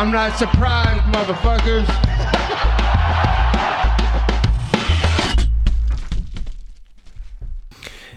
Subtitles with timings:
[0.00, 1.84] I'm not surprised, motherfuckers.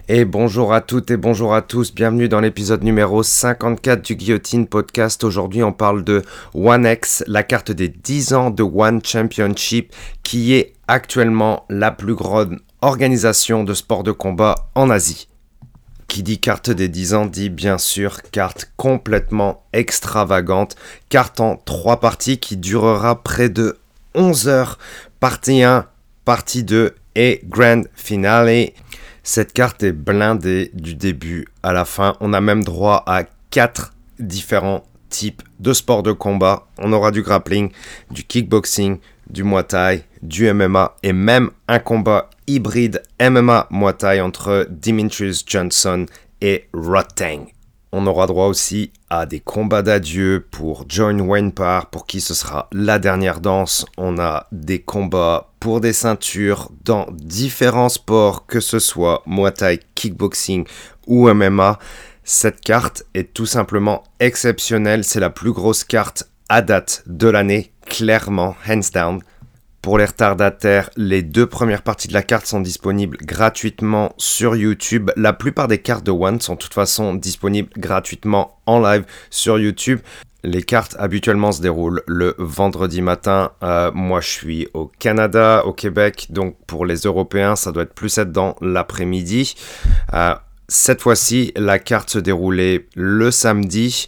[0.07, 4.65] Et bonjour à toutes et bonjour à tous, bienvenue dans l'épisode numéro 54 du Guillotine
[4.65, 5.25] Podcast.
[5.25, 6.21] Aujourd'hui on parle de
[6.53, 9.93] One X, la carte des 10 ans de One Championship
[10.23, 15.27] qui est actuellement la plus grande organisation de sport de combat en Asie.
[16.07, 20.75] Qui dit carte des 10 ans dit bien sûr carte complètement extravagante,
[21.09, 23.77] carte en 3 parties qui durera près de
[24.15, 24.77] 11 heures,
[25.19, 25.87] partie 1,
[26.25, 28.69] partie 2 et grand finale.
[29.23, 32.15] Cette carte est blindée du début à la fin.
[32.19, 36.67] On a même droit à 4 différents types de sports de combat.
[36.77, 37.71] On aura du grappling,
[38.11, 38.99] du kickboxing,
[39.29, 45.43] du Muay Thai, du MMA et même un combat hybride MMA Muay Thai entre Dimitrius
[45.45, 46.05] Johnson
[46.41, 47.47] et Rotang.
[47.95, 52.33] On aura droit aussi à des combats d'adieu pour John Wayne Parr, pour qui ce
[52.33, 53.85] sera la dernière danse.
[53.97, 59.79] On a des combats pour des ceintures dans différents sports, que ce soit Muay Thai,
[59.93, 60.65] kickboxing
[61.05, 61.77] ou MMA.
[62.23, 65.03] Cette carte est tout simplement exceptionnelle.
[65.03, 69.21] C'est la plus grosse carte à date de l'année, clairement, hands down.
[69.83, 75.11] Pour les retardataires, les deux premières parties de la carte sont disponibles gratuitement sur YouTube.
[75.17, 79.59] La plupart des cartes de One sont de toute façon disponibles gratuitement en live sur
[79.59, 79.99] YouTube.
[80.45, 83.51] Les cartes habituellement se déroulent le vendredi matin.
[83.61, 87.93] Euh, moi, je suis au Canada, au Québec, donc pour les Européens, ça doit être
[87.93, 89.55] plus être dans l'après-midi.
[90.13, 90.33] Euh,
[90.69, 94.07] cette fois-ci, la carte se déroulait le samedi.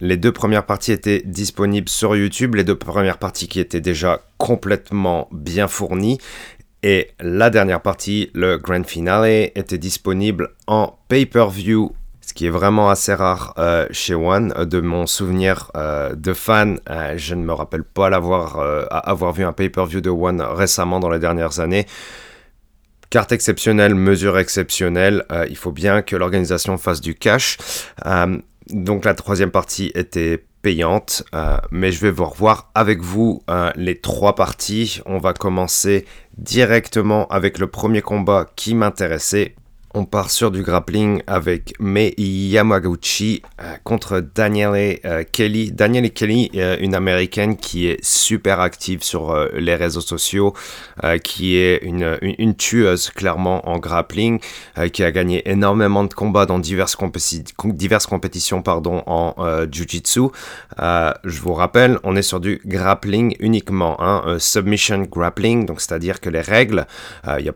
[0.00, 4.20] Les deux premières parties étaient disponibles sur YouTube, les deux premières parties qui étaient déjà
[4.36, 6.18] complètement bien fournies.
[6.84, 12.88] Et la dernière partie, le grand finale, était disponible en pay-per-view, ce qui est vraiment
[12.88, 14.52] assez rare euh, chez One.
[14.64, 19.52] De mon souvenir euh, de fan, euh, je ne me rappelle pas avoir vu un
[19.52, 21.86] pay-per-view de One récemment dans les dernières années.
[23.10, 25.24] Carte exceptionnelle, mesure exceptionnelle.
[25.48, 27.56] il faut bien que l'organisation fasse du cash.
[28.70, 33.70] Donc la troisième partie était payante, euh, mais je vais vous revoir avec vous euh,
[33.76, 35.00] les trois parties.
[35.06, 36.04] On va commencer
[36.36, 39.54] directement avec le premier combat qui m'intéressait.
[39.94, 45.72] On part sur du grappling avec Mei Yamaguchi euh, contre Danielle euh, Kelly.
[45.72, 50.52] Danielle Kelly, euh, une américaine qui est super active sur les réseaux sociaux,
[51.22, 54.40] qui est une, tueuse clairement en grappling,
[54.92, 59.34] qui a gagné énormément de combats dans diverses, compétitions en
[59.70, 60.28] jiu-jitsu.
[60.78, 66.30] je vous rappelle, on est sur du grappling uniquement, hein, submission grappling, donc c'est-à-dire que
[66.30, 66.86] les règles,
[67.38, 67.48] il n'y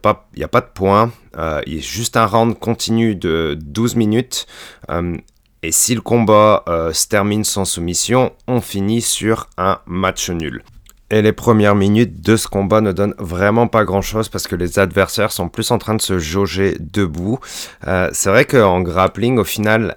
[0.44, 1.12] a pas de points.
[1.36, 4.46] Euh, il y a juste un round continu de 12 minutes.
[4.90, 5.16] Euh,
[5.62, 10.62] et si le combat euh, se termine sans soumission, on finit sur un match nul.
[11.10, 14.56] Et les premières minutes de ce combat ne donnent vraiment pas grand chose parce que
[14.56, 17.38] les adversaires sont plus en train de se jauger debout.
[17.84, 19.94] c'est vrai qu'en grappling, au final,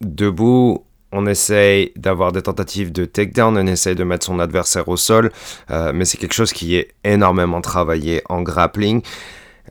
[0.00, 4.96] debout, on essaye d'avoir des tentatives de takedown, on essaye de mettre son adversaire au
[4.96, 5.32] sol,
[5.68, 9.02] mais c'est quelque chose qui est énormément travaillé en grappling.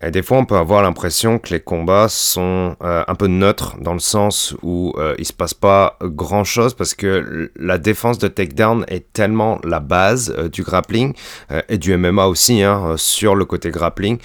[0.01, 3.75] Et des fois, on peut avoir l'impression que les combats sont euh, un peu neutres
[3.81, 8.17] dans le sens où euh, il se passe pas grand chose parce que la défense
[8.17, 11.13] de takedown est tellement la base euh, du grappling
[11.51, 14.19] euh, et du MMA aussi hein, sur le côté grappling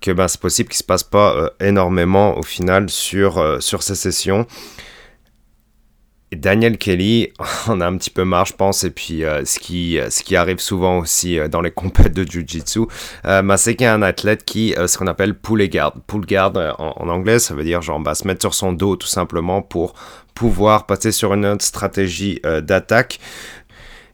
[0.00, 4.46] que ben, c'est possible qu'il se passe pas énormément au final sur, sur ces sessions.
[6.32, 7.32] Daniel Kelly
[7.68, 10.36] on a un petit peu marre, je pense, et puis euh, ce, qui, ce qui
[10.36, 12.80] arrive souvent aussi euh, dans les compètes de Jiu-Jitsu,
[13.24, 15.94] euh, c'est qu'il y a un athlète qui, ce qu'on appelle pull guard.
[16.06, 18.96] Pull guard en, en, anglais, ça veut dire genre bah, se mettre sur son dos
[18.96, 19.94] tout simplement pour
[20.34, 23.20] pouvoir passer sur une autre stratégie d'attaque.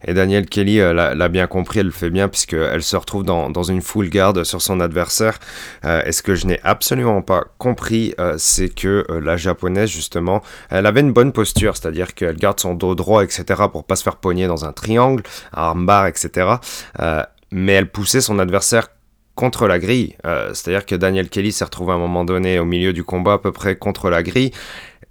[0.06, 3.62] Et Daniel Kelly euh, l'a bien compris, elle le fait bien puisqu'elle se retrouve dans,
[3.62, 5.38] une full garde sur son adversaire.
[5.84, 10.42] Euh, et ce que je n'ai absolument pas compris, euh, c'est que la japonaise, justement,
[10.70, 14.02] elle avait une bonne posture, c'est-à-dire qu'elle garde son dos droit, etc., pour pas se
[14.02, 15.22] faire pogner dans un triangle,
[15.52, 16.56] un armbar, etc.
[17.50, 18.88] mais elle poussait son adversaire
[19.34, 20.16] contre la grille.
[20.52, 23.38] C'est-à-dire que Daniel Kelly s'est retrouvé à un moment donné au milieu du combat à
[23.38, 24.52] peu près contre la grille.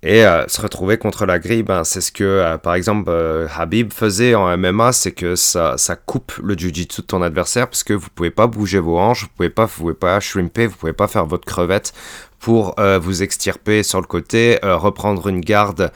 [0.03, 3.47] Et euh, se retrouver contre la grille, ben, c'est ce que, euh, par exemple, euh,
[3.55, 7.83] Habib faisait en MMA, c'est que ça, ça coupe le jiu-jitsu de ton adversaire, parce
[7.83, 10.75] que vous pouvez pas bouger vos hanches, vous pouvez pas, vous pouvez pas shrimper, vous
[10.75, 11.93] pouvez pas faire votre crevette
[12.39, 15.91] pour vous extirper sur le côté, reprendre une garde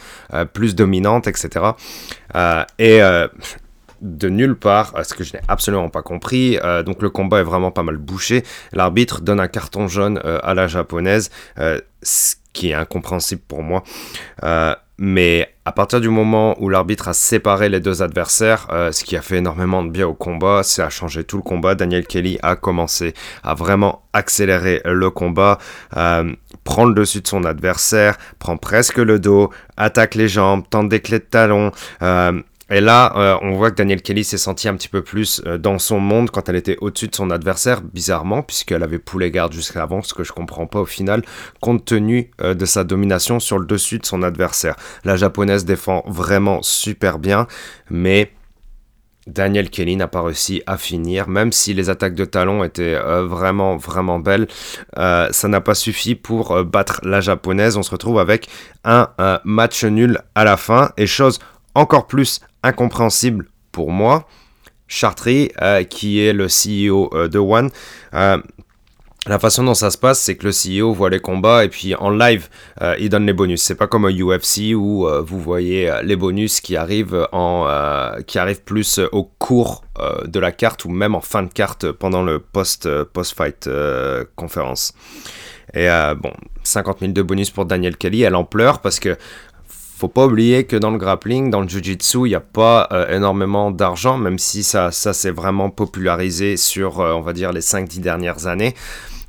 [0.54, 1.72] plus dominante, etc.
[2.78, 3.02] et
[4.06, 6.58] de nulle part, ce que je n'ai absolument pas compris.
[6.86, 8.44] donc le combat est vraiment pas mal bouché.
[8.72, 13.84] L'arbitre donne un carton jaune à la japonaise, ce qui est incompréhensible pour moi.
[14.44, 19.04] Euh, mais à partir du moment où l'arbitre a séparé les deux adversaires, euh, ce
[19.04, 21.76] qui a fait énormément de bien au combat, c'est à changer tout le combat.
[21.76, 23.14] Daniel Kelly a commencé
[23.44, 25.58] à vraiment accélérer le combat,
[25.98, 30.88] euh, prendre le dessus de son adversaire, prend presque le dos, attaque les jambes, tente
[30.88, 31.72] des clés de talon.
[32.72, 35.60] Et là, euh, on voit que Daniel Kelly s'est senti un petit peu plus euh,
[35.60, 39.54] dans son monde quand elle était au-dessus de son adversaire, bizarrement, puisqu'elle avait poulet garde
[39.54, 41.22] jusqu'à avant, ce que je comprends pas au final,
[41.62, 44.76] compte tenu euh, de sa domination sur le dessus de son adversaire.
[45.04, 47.46] La japonaise défend vraiment super bien,
[47.92, 48.32] mais
[49.28, 53.76] Daniel Kelly n'a pas réussi à finir, même si les attaques de talon étaient vraiment
[53.76, 54.48] vraiment belles,
[54.96, 57.76] ça n'a pas suffi pour battre la japonaise.
[57.76, 58.48] On se retrouve avec
[58.84, 59.10] un
[59.44, 61.40] match nul à la fin et chose
[61.74, 64.28] encore plus incompréhensible pour moi.
[64.88, 67.70] Chartry, euh, qui est le CEO euh, de One,
[68.14, 68.38] euh,
[69.28, 71.96] la façon dont ça se passe, c'est que le CEO voit les combats et puis
[71.96, 72.48] en live,
[73.00, 73.60] il donne les bonus.
[73.64, 77.68] C'est pas comme au UFC où vous voyez les bonus qui arrivent en,
[78.28, 79.84] qui arrivent plus au cours
[80.28, 83.68] de la carte ou même en fin de carte pendant le post post fight
[84.36, 84.94] conférence.
[85.74, 85.88] Et
[86.22, 89.18] bon, 50 000 de bonus pour Daniel Kelly, elle en pleure parce que
[89.96, 93.16] faut pas oublier que dans le grappling, dans le jiu-jitsu, il n'y a pas euh,
[93.16, 97.62] énormément d'argent, même si ça, ça s'est vraiment popularisé sur, euh, on va dire, les
[97.62, 98.76] 5-10 dernières années,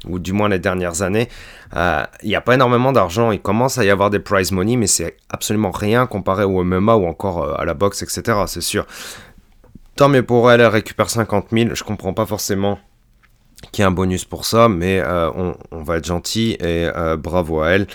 [0.09, 1.29] ou du moins les dernières années.
[1.77, 3.31] Euh, il n'y a pas énormément d'argent.
[3.31, 6.97] Il commence à y avoir des prize money, mais c'est absolument rien comparé au MMA
[6.97, 8.37] ou encore à la boxe, etc.
[8.47, 8.87] C'est sûr.
[9.95, 11.75] Tant mieux pour elle, elle récupère 50 000.
[11.75, 12.79] Je comprends pas forcément
[13.73, 15.31] qui a un bonus pour ça, mais euh,
[15.71, 17.87] on, va être gentil et euh, bravo à elle.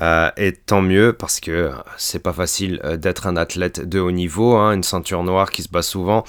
[0.00, 4.56] Euh, et tant mieux parce que c'est pas facile d'être un athlète de haut niveau,
[4.56, 6.24] hein, une ceinture noire qui se bat souvent.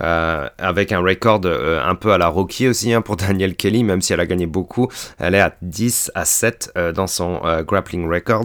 [0.00, 4.12] avec un record un peu à la Rocky aussi hein, pour Daniel Kelly, même si
[4.12, 4.88] elle a gagné beaucoup.
[5.18, 8.44] Elle est à 10 à 7 dans son grappling record.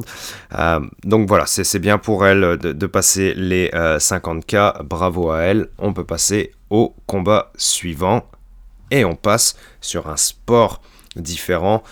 [1.03, 4.83] donc voilà, c'est bien pour elle de passer les 50K.
[4.83, 5.67] Bravo à elle.
[5.79, 8.23] On peut passer au combat suivant
[8.91, 10.81] et on passe sur un sport
[11.15, 11.83] différent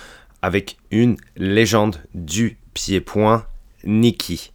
[0.42, 3.46] avec une légende du pied-point,
[3.84, 4.52] Nikki.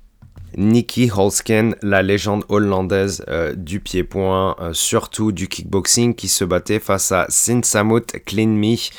[0.57, 6.79] Nikki Holsken, la légende hollandaise euh, du pied-point, euh, surtout du kickboxing, qui se battait
[6.79, 8.91] face à Sinsamut Klinmi,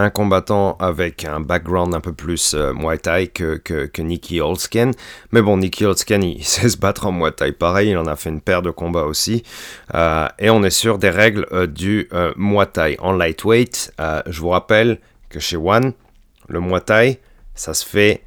[0.00, 4.92] un combattant avec un background un peu plus euh, Muay Thai que, que, Nicky Holsken.
[5.32, 8.16] Mais bon, Nicky Holsken, il, sait se battre en Muay Thai pareil, il en a
[8.16, 9.42] fait une paire de combats aussi.
[9.94, 13.92] Euh, et on est sur des règles euh, du Muay Thai en lightweight.
[14.26, 14.98] je vous rappelle
[15.28, 15.92] que chez One,
[16.48, 17.20] le Muay Thai,
[17.54, 18.24] ça se fait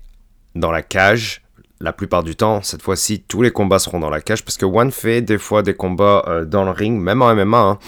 [0.55, 1.42] dans la cage
[1.83, 4.65] la plupart du temps, cette fois-ci, tous les combats seront dans la cage parce que
[4.65, 7.79] One fait des fois des combats euh, dans le ring, même en MMA, hein,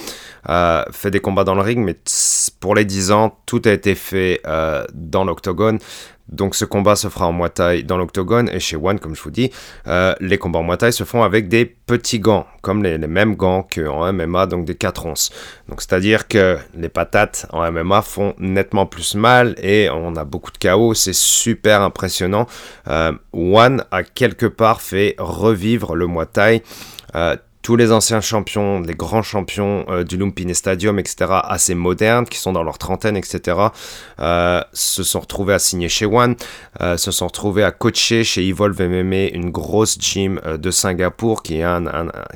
[0.49, 1.97] euh, fait des combats dans le ring, mais
[2.59, 5.79] pour les 10 ans, tout a été fait euh, dans l'octogone.
[6.29, 9.21] Donc ce combat se fera en Muay Thai dans l'octogone et chez One, comme je
[9.21, 9.51] vous dis,
[9.87, 13.67] euh, les combats en Muay se font avec des petits gants, comme les, mêmes gants
[13.73, 15.31] qu'en MMA, donc des 4 onces.
[15.69, 20.51] Donc c'est-à-dire que les patates en MMA font nettement plus mal et on a beaucoup
[20.51, 22.47] de chaos, c'est super impressionnant.
[22.87, 26.63] Euh, One a quelque part fait revivre le Muay Thai.
[27.15, 27.35] Euh,
[27.65, 32.37] tous les anciens champions, les grands champions euh, du Lumpine Stadium, etc., assez modernes, qui
[32.37, 33.57] sont dans leur trentaine, etc.,
[34.19, 36.35] euh, se sont retrouvés à signer chez One,
[36.81, 41.57] euh, se sont retrouvés à coacher chez Evolve MMA, une grosse gym de Singapour, qui,
[41.57, 41.85] est un,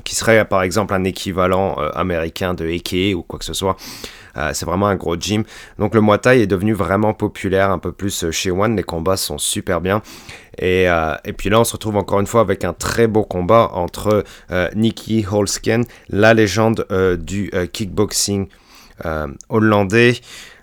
[0.04, 3.78] qui serait par exemple un équivalent américain de Eke ou quoi que ce soit.
[4.54, 5.44] C'est vraiment un gros gym.
[5.78, 8.76] Donc le Muay Thai est devenu vraiment populaire un peu plus chez One.
[8.76, 10.02] Les combats sont super bien.
[10.62, 13.70] Euh, et, puis là, on se retrouve encore une fois avec un très beau combat
[13.74, 18.48] entre euh, Nicky Holsken, la légende euh, du kickboxing
[19.48, 20.16] hollandais.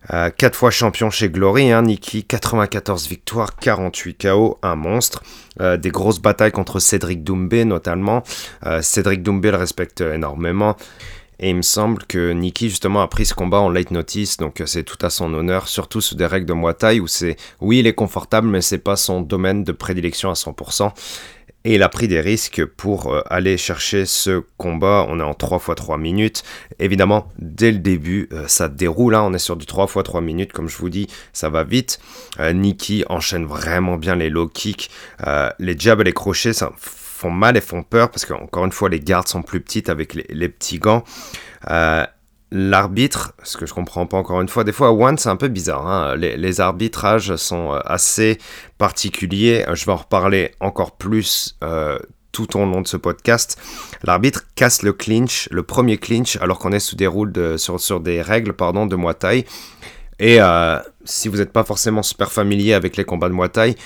[0.09, 5.23] 4 fois champion chez Glory, hein, Nicky, 94 victoires, 48 KO, un monstre.
[5.59, 8.23] des grosses batailles contre Cédric Doumbé notamment.
[8.83, 10.77] Cédric Doumbé le respecte énormément.
[11.39, 14.61] Et il me semble que Nikki justement a pris ce combat en late notice, donc
[14.61, 17.37] euh, c'est tout à son honneur, surtout sous des règles de Muay Thai où c'est,
[17.61, 20.93] oui, il est confortable, mais c'est pas son domaine de prédilection à 100%.
[21.65, 25.05] Et il a pris des risques pour euh, aller chercher ce combat.
[25.09, 26.45] On est en 3 x 3 minutes.
[26.79, 29.17] Évidemment, dès le début, euh, ça déroule.
[29.17, 29.23] Hein.
[29.25, 30.53] On est sur du 3 x 3 minutes.
[30.53, 31.99] Comme je vous dis, ça va vite.
[32.39, 34.91] Nikki enchaîne vraiment bien les low kicks.
[35.59, 36.71] les jabs et les crochets, ça
[37.17, 40.15] font mal et font peur parce qu'encore une fois, les gardes sont plus petites avec
[40.15, 41.03] les, petits gants.
[41.71, 42.05] Euh,
[42.53, 45.49] l'arbitre, ce que je comprends pas encore une fois, des fois One c'est un peu
[45.49, 45.87] bizarre.
[45.87, 46.17] Hein.
[46.17, 48.39] Les, arbitrages sont euh, assez
[48.79, 49.65] particuliers.
[49.73, 51.99] Je vais en reparler encore plus euh,
[52.33, 53.59] tout au long de ce podcast.
[54.05, 58.01] L'arbitre casse le clinch, le premier clinch, alors qu'on est sous des de, sur, sur,
[58.01, 59.47] des règles pardon, de Muay Thai.
[60.19, 60.39] Et
[61.05, 63.77] si vous n'êtes pas forcément super familier avec les combats de Muay Thai,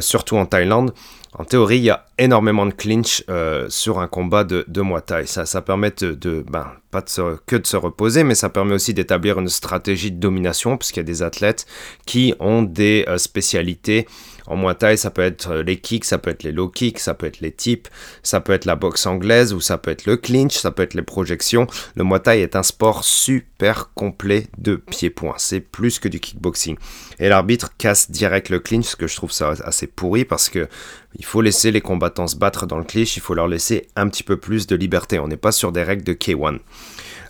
[0.00, 0.92] surtout en Thaïlande,
[1.38, 5.00] en théorie, il y a énormément de clinch euh, sur un combat de, de Muay
[5.00, 5.24] Thai.
[5.26, 7.02] Ça, permet de, ben, pas
[7.46, 11.00] que de se reposer, mais ça permet aussi d'établir une stratégie de domination, puisqu'il y
[11.00, 11.66] a des athlètes
[12.06, 14.08] qui ont des euh, spécialités
[14.48, 16.98] en Muay Thai, ça peut être euh, les kicks, ça peut être les low kicks,
[16.98, 17.90] ça peut être les tips,
[18.22, 20.94] ça peut être la boxe anglaise ou ça peut être le clinch, ça peut être
[20.94, 21.66] les projections.
[21.94, 25.34] Le Muay est un sport super complet de pied-point.
[25.36, 26.76] C'est plus que du kickboxing.
[27.18, 30.68] Et l'arbitre casse direct le clinch, ce que je trouve ça assez pourri parce que
[31.16, 34.08] il faut laisser les combattants se battre dans le clinch, il faut leur laisser un
[34.08, 35.18] petit peu plus de liberté.
[35.18, 36.58] On n'est pas sur des règles de K1.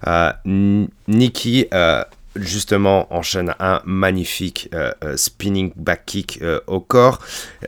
[0.07, 2.05] Euh, Nikki euh,
[2.41, 7.21] justement enchaîne un magnifique euh, euh, spinning back kick euh, au corps.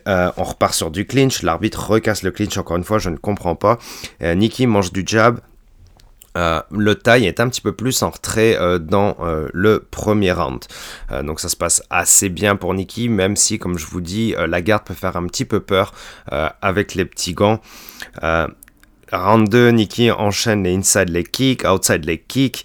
[0.07, 1.43] on repart sur du clinch.
[1.43, 3.79] L'arbitre recasse le clinch encore une fois, je ne comprends pas.
[4.21, 5.41] Nikki mange du jab.
[6.35, 9.17] le taille est un petit peu plus en retrait dans
[9.53, 10.61] le premier round.
[11.25, 14.63] donc ça se passe assez bien pour Nikki, même si, comme je vous dis, la
[14.63, 15.93] garde peut faire un petit peu peur
[16.63, 17.61] avec les petits gants.
[19.13, 22.65] round 2, Nikki enchaîne les inside leg kicks, outside leg kicks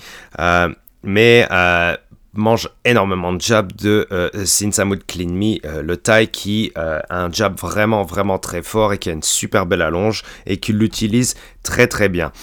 [1.06, 1.96] mais euh,
[2.34, 7.58] mange énormément de jabs de euh, Sinsamut Clean euh, le Thai qui a un jab
[7.58, 11.88] vraiment vraiment très fort et qui a une super belle allonge et qui l'utilise très
[11.88, 12.34] très bien.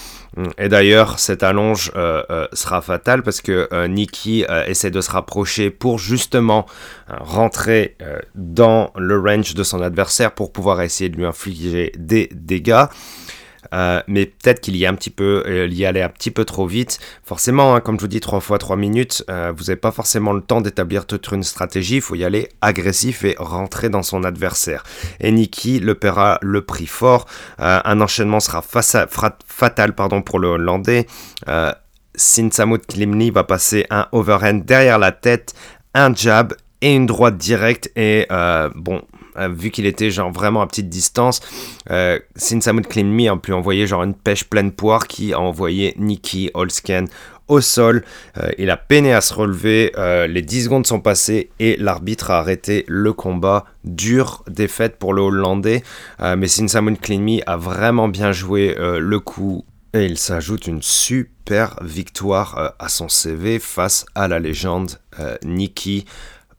[0.57, 1.93] Et d'ailleurs, cette allonge
[2.55, 6.65] sera fatale parce que Nikki essaie de se rapprocher pour justement
[7.07, 7.99] rentrer
[8.35, 12.87] dans le range de son adversaire pour pouvoir essayer de lui infliger des dégâts.
[13.73, 16.99] Euh, mais peut-être qu'il euh, y allait un petit peu trop vite.
[17.25, 20.33] Forcément, hein, comme je vous dis, 3 fois 3 minutes, euh, vous n'avez pas forcément
[20.33, 21.97] le temps d'établir toute une stratégie.
[21.97, 24.85] Il faut y aller agressif et rentrer dans son adversaire.
[25.21, 27.27] Et Nikki le paiera le prix fort.
[27.59, 31.07] un enchaînement sera fatal pardon, pour le Hollandais.
[32.15, 35.55] Sinsamut Klimni va passer un overhand derrière la tête,
[35.95, 37.91] un jab et une droite directe.
[37.97, 38.27] Et
[38.75, 39.03] bon,
[39.39, 41.41] euh, vu qu'il était genre vraiment à petite distance,
[41.91, 46.51] euh, Sinsamut Me a pu envoyer genre une pêche pleine poire qui a envoyé Nikki
[46.55, 47.09] Olsken
[47.49, 48.05] au sol.
[48.39, 52.31] Euh, il a peiné à se relever, euh, les 10 secondes sont passées et l'arbitre
[52.31, 53.65] a arrêté le combat.
[53.85, 55.83] Dure défaite pour le Hollandais,
[56.21, 59.65] mais Sinsamut Me a vraiment bien joué le coup.
[59.93, 65.01] Et il s'ajoute une super victoire à son CV face à la légende
[65.45, 66.07] Nikki.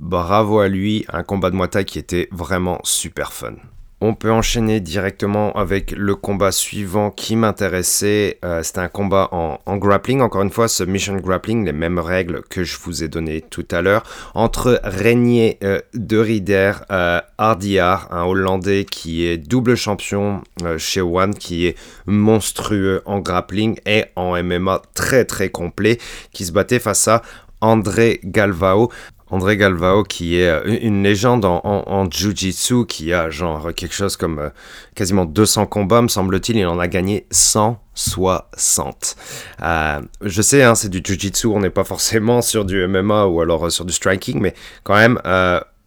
[0.04, 3.54] Bravo à lui, un combat de Muay qui était vraiment super fun.
[4.02, 8.38] On peut enchaîner directement avec le combat suivant qui m'intéressait.
[8.44, 12.66] Euh, c'était un combat en, grappling, encore une fois, submission grappling, les mêmes règles que
[12.66, 18.84] je vous ai données tout à l'heure, entre Régnier euh, de Rieder, euh, un Hollandais
[18.84, 20.42] qui est double champion
[20.78, 25.98] chez One, qui est monstrueux en grappling et en MMA très très complet,
[26.34, 27.22] qui se battait face à
[27.64, 28.92] André Galvao.
[29.34, 34.38] André Galvao, qui est euh, une légende en, Jiu-Jitsu, qui a genre quelque chose comme
[34.38, 34.50] euh,
[34.94, 39.16] quasiment 200 combats, me semble-t-il, il en a gagné 160.
[39.64, 43.42] Euh, je sais, hein, c'est du Jiu-Jitsu, on n'est pas forcément sur du MMA ou
[43.42, 45.20] alors sur du striking, mais quand même,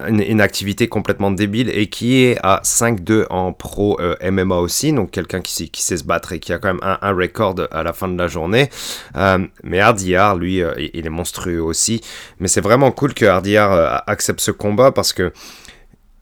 [0.05, 5.11] une, activité complètement débile et qui est à 5-2 en pro euh, MMA aussi, donc
[5.11, 8.09] quelqu'un qui, sait se battre et qui a quand même un, record à la fin
[8.09, 8.69] de la journée.
[9.17, 12.03] Euh, mais Hardyard, lui, euh, il est monstrueux aussi.
[12.41, 15.33] Mais c'est vraiment cool que Hardyard accepte ce combat parce que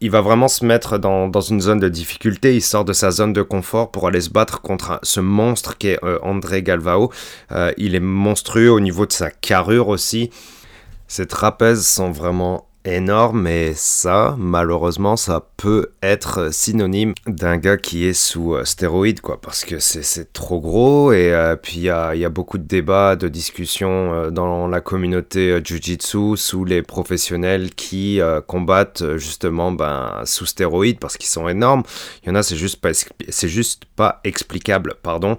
[0.01, 3.33] il va vraiment se mettre dans, une zone de difficulté, il sort de sa zone
[3.33, 7.11] de confort pour aller se battre contre ce monstre qui est André Galvao.
[7.77, 10.29] il est monstrueux au niveau de sa carrure aussi.
[11.07, 18.05] Ses trapèzes sont vraiment énorme, mais ça, malheureusement, ça peut être synonyme d'un gars qui
[18.05, 21.89] est sous euh, stéroïde, quoi, parce que c'est trop gros, et euh, puis il y
[21.89, 28.19] a, beaucoup de débats, de discussions euh, dans la communauté Jiu-Jitsu, sous les professionnels qui
[28.47, 31.83] combattent justement ben, sous stéroïdes, parce qu'ils sont énormes.
[32.23, 32.91] Il y en a, c'est juste, pas,
[33.43, 35.37] juste pas explicable, pardon.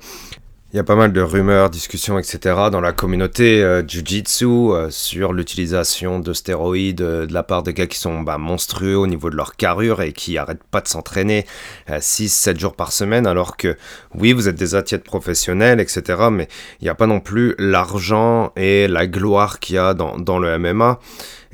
[0.73, 2.56] Il y a pas mal de rumeurs, discussions, etc.
[2.73, 7.87] dans la communauté euh, euh, sur l'utilisation de stéroïdes euh, de la part de gars
[7.87, 11.46] qui sont bah, monstrueux au niveau de leur carrure et qui arrêtent pas de s'entraîner
[11.88, 13.76] 6-7 jours par semaine alors que
[14.16, 16.25] oui, vous êtes des athlètes professionnels, etc.
[16.32, 16.49] Mais
[16.80, 20.40] il n'y a pas non plus l'argent et la gloire qu'il y a dans, dans
[20.40, 20.99] le MMA.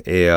[0.07, 0.27] Et,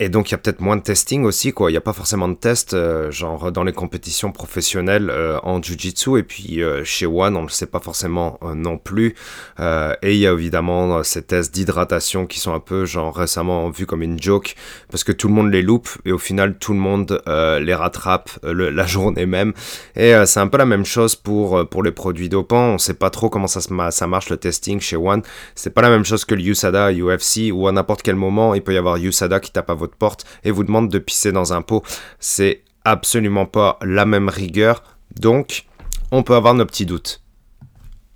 [0.00, 1.70] et donc il y a peut-être moins de testing aussi, quoi.
[1.70, 5.60] Il n'y a pas forcément de tests, euh, genre dans les compétitions professionnelles euh, en
[5.60, 6.18] Jiu-Jitsu.
[6.18, 9.14] Et puis euh, chez One, on ne le sait pas forcément non plus.
[9.58, 13.84] et il y a évidemment ces tests d'hydratation qui sont un peu, genre récemment vus
[13.84, 14.54] comme une joke,
[14.90, 18.30] parce que tout le monde les loupe et au final tout le monde les rattrape
[18.42, 19.52] la journée même.
[19.96, 22.70] Et c'est un peu la même chose pour, pour les produits dopants.
[22.70, 25.22] On ne sait pas trop comment ça, ça marche le testing chez One.
[25.54, 28.62] C'est pas la même chose que le USADA, UFC, où à n'importe quel moment il
[28.62, 31.52] peut y avoir USADA qui tape à votre porte et vous demande de pisser dans
[31.52, 31.82] un pot.
[32.18, 34.82] C'est absolument pas la même rigueur,
[35.18, 35.66] donc
[36.10, 37.22] on peut avoir nos petits doutes.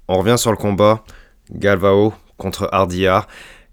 [0.09, 1.05] On revient sur le combat,
[1.51, 3.27] Galvao contre Hardiar.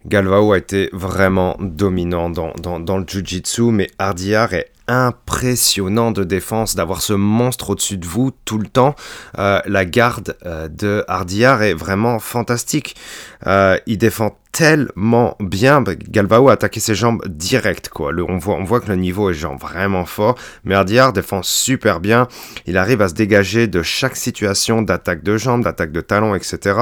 [0.05, 6.75] Galvao a été vraiment dominant dans, dans, le Jiu-Jitsu, mais Hardiar est impressionnant de défense,
[6.75, 8.95] d'avoir ce monstre au-dessus de vous tout le temps.
[9.37, 12.95] Euh, la garde euh, de Hardiar est vraiment fantastique.
[13.47, 15.81] Euh, il défend tellement bien.
[15.81, 18.11] Bah, Galvao a attaqué ses jambes direct, quoi.
[18.27, 20.37] on, voit, on voit que le niveau est vraiment fort.
[20.63, 22.27] Mais Ardiar défend super bien.
[22.65, 26.79] Il arrive à se dégager de chaque situation d'attaque de jambes, d'attaque de talons, etc.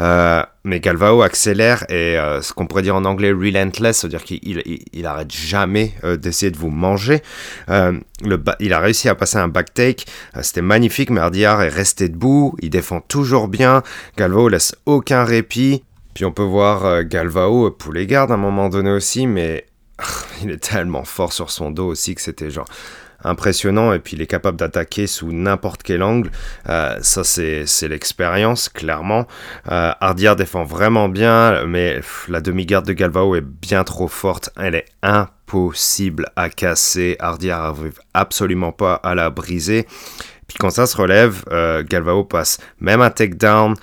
[0.00, 4.62] Euh, mais Galvao accélère et euh, ce qu'on pourrait dire en anglais relentless, c'est-à-dire qu'il
[4.92, 7.22] il, arrête jamais euh, d'essayer de vous manger.
[7.68, 10.04] le il a réussi à passer un back take,
[10.42, 13.82] c'était magnifique, mais Ardiar est resté debout, il défend toujours bien,
[14.16, 15.84] Galvao laisse aucun répit.
[16.16, 19.66] Puis on peut voir euh, Galvao pour les gardes à un moment donné aussi, mais
[20.42, 22.64] il est tellement fort sur son dos aussi que c'était genre
[23.22, 26.30] impressionnant et puis il est capable d'attaquer sous n'importe quel angle.
[26.70, 29.26] Euh, ça, c'est l'expérience, clairement.
[29.70, 29.92] Euh,
[30.38, 34.48] défend vraiment bien, mais la demi-garde de Galvao est bien trop forte.
[34.56, 37.16] Elle est impossible à casser.
[37.18, 39.86] Hardiard n'arrive absolument pas à la briser.
[40.48, 43.74] Puis quand ça se relève, euh, Galvao passe même un takedown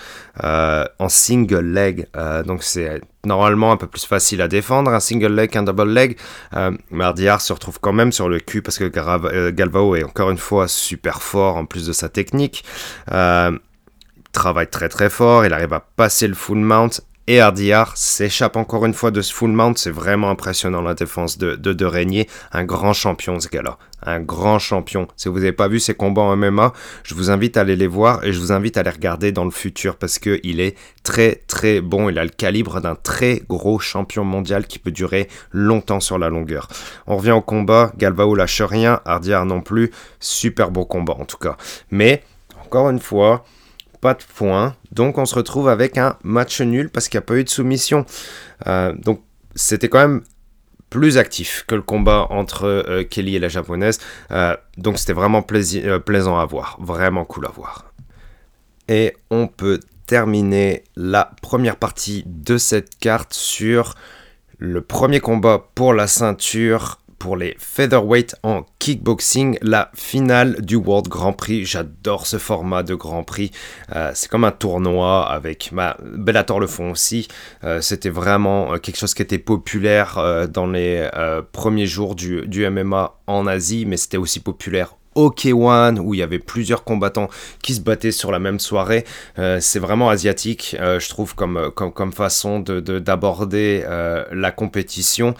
[0.44, 2.08] euh, en single leg.
[2.16, 5.92] Euh, donc c'est normalement un peu plus facile à défendre, un single leg qu'un double
[5.92, 6.18] leg.
[6.90, 8.86] Mardiar se retrouve quand même sur le cul parce que
[9.50, 12.64] Galvao est encore une fois super fort en plus de sa technique.
[14.32, 18.86] travaille très très fort, il arrive à passer le full mount et Hardiar s'échappe encore
[18.86, 19.78] une fois de ce full mount.
[19.78, 22.28] C'est vraiment impressionnant la défense de, de, de Régnier.
[22.52, 23.78] Un grand champion ce gars-là.
[24.06, 25.08] Un grand champion.
[25.16, 27.88] Si vous n'avez pas vu ses combats en MMA, je vous invite à aller les
[27.88, 31.44] voir et je vous invite à les regarder dans le futur parce qu'il est très
[31.48, 32.10] très bon.
[32.10, 36.28] Il a le calibre d'un très gros champion mondial qui peut durer longtemps sur la
[36.28, 36.68] longueur.
[37.08, 37.94] On revient au combat.
[37.98, 39.00] Galvao lâche rien.
[39.06, 39.92] Hardiar non plus.
[40.20, 41.56] Super beau combat en tout cas.
[41.90, 42.24] Mais,
[42.66, 43.46] encore une fois,
[44.04, 44.76] pas de points.
[44.92, 47.50] Donc on se retrouve avec un match nul parce qu'il n'y a pas eu de
[47.50, 48.06] soumission.
[48.68, 49.22] Euh, donc
[49.56, 50.24] c'était quand même
[50.90, 54.00] plus actif que le combat entre euh, Kelly et la japonaise.
[54.32, 56.78] Euh, donc c'était vraiment plaisant à voir.
[56.82, 57.94] Vraiment cool à voir.
[58.90, 63.96] Et on peut terminer la première partie de cette carte sur
[64.58, 71.08] le premier combat pour la ceinture pour les featherweight en kickboxing, la finale du World
[71.08, 71.64] Grand Prix.
[71.64, 73.52] J'adore ce format de Grand Prix.
[73.96, 77.30] Euh, c'est comme un tournoi avec bah, Bellator le font aussi.
[77.64, 81.10] Euh, c'était vraiment euh, quelque chose qui était populaire dans les
[81.54, 86.24] premiers jours du, du MMA en Asie, mais c'était aussi populaire OK1 où il y
[86.24, 87.30] avait plusieurs combattants
[87.62, 89.06] qui se battaient sur la même soirée.
[89.40, 94.52] Euh, c'est vraiment asiatique, euh, je trouve, comme, comme, comme façon d'aborder de, euh, la
[94.52, 95.36] compétition.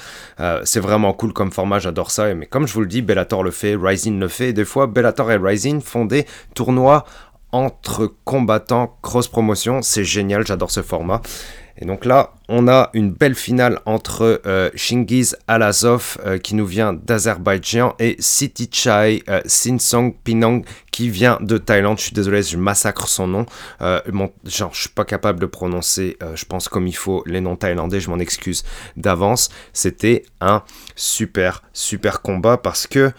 [0.64, 2.34] c'est vraiment cool comme format, j'adore ça.
[2.34, 4.54] Mais comme je vous le dis, Bellator le fait, Rising le fait.
[4.54, 7.06] Des fois, Bellator et Rising font des tournois
[7.52, 9.82] entre combattants cross promotion.
[9.82, 11.22] C'est génial, j'adore ce format.
[11.78, 16.68] Et donc là, on a une belle finale entre euh, Shingiz Alazov euh, qui nous
[16.68, 21.98] vient d'Azerbaïdjan et Sitichai euh, Sinsong Pinong qui vient de Thaïlande.
[21.98, 23.46] Je suis désolé, je massacre son nom.
[23.80, 27.56] Bon, genre, je suis pas capable de prononcer, je pense comme il faut, les noms
[27.56, 28.00] thaïlandais.
[28.00, 28.64] Je m'en excuse
[28.96, 29.50] d'avance.
[29.74, 30.62] C'était un
[30.96, 33.12] super, super combat parce que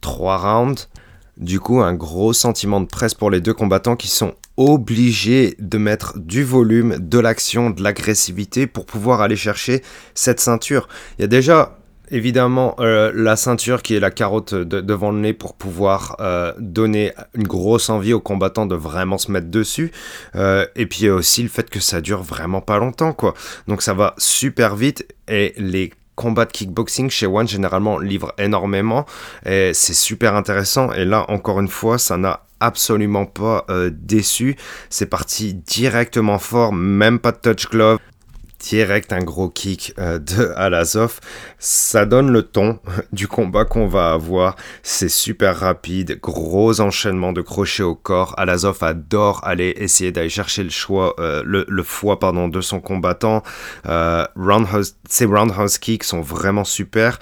[0.00, 0.88] trois rounds.
[1.36, 5.76] Du coup, un gros sentiment de presse pour les deux combattants qui sont obligé de
[5.76, 9.82] mettre du volume, de l'action, de l'agressivité pour pouvoir aller chercher
[10.14, 10.88] cette ceinture.
[11.18, 11.78] Il y a déjà
[12.10, 17.12] évidemment euh, la ceinture qui est la carotte devant le nez pour pouvoir euh, donner
[17.34, 19.92] une grosse envie aux combattants de vraiment se mettre dessus.
[20.36, 23.34] Euh, et puis aussi le fait que ça dure vraiment pas longtemps quoi.
[23.66, 29.06] Donc ça va super vite et les combats de kickboxing chez One généralement livrent énormément
[29.44, 34.56] et c'est super intéressant et là encore une fois ça n'a absolument pas euh, déçu.
[34.90, 37.98] C'est parti directement fort, même pas de touch glove
[38.70, 41.20] direct un gros kick euh, de Alazov.
[41.58, 42.78] Ça donne le ton
[43.12, 44.56] du combat qu'on va avoir.
[44.82, 48.34] C'est super rapide, gros enchaînement de crochets au corps.
[48.38, 53.42] Alazov adore aller essayer d'aller chercher le choix, euh, le, foie pardon, de son combattant.
[53.86, 57.18] Euh, roundhouse, ces roundhouse kicks sont vraiment super.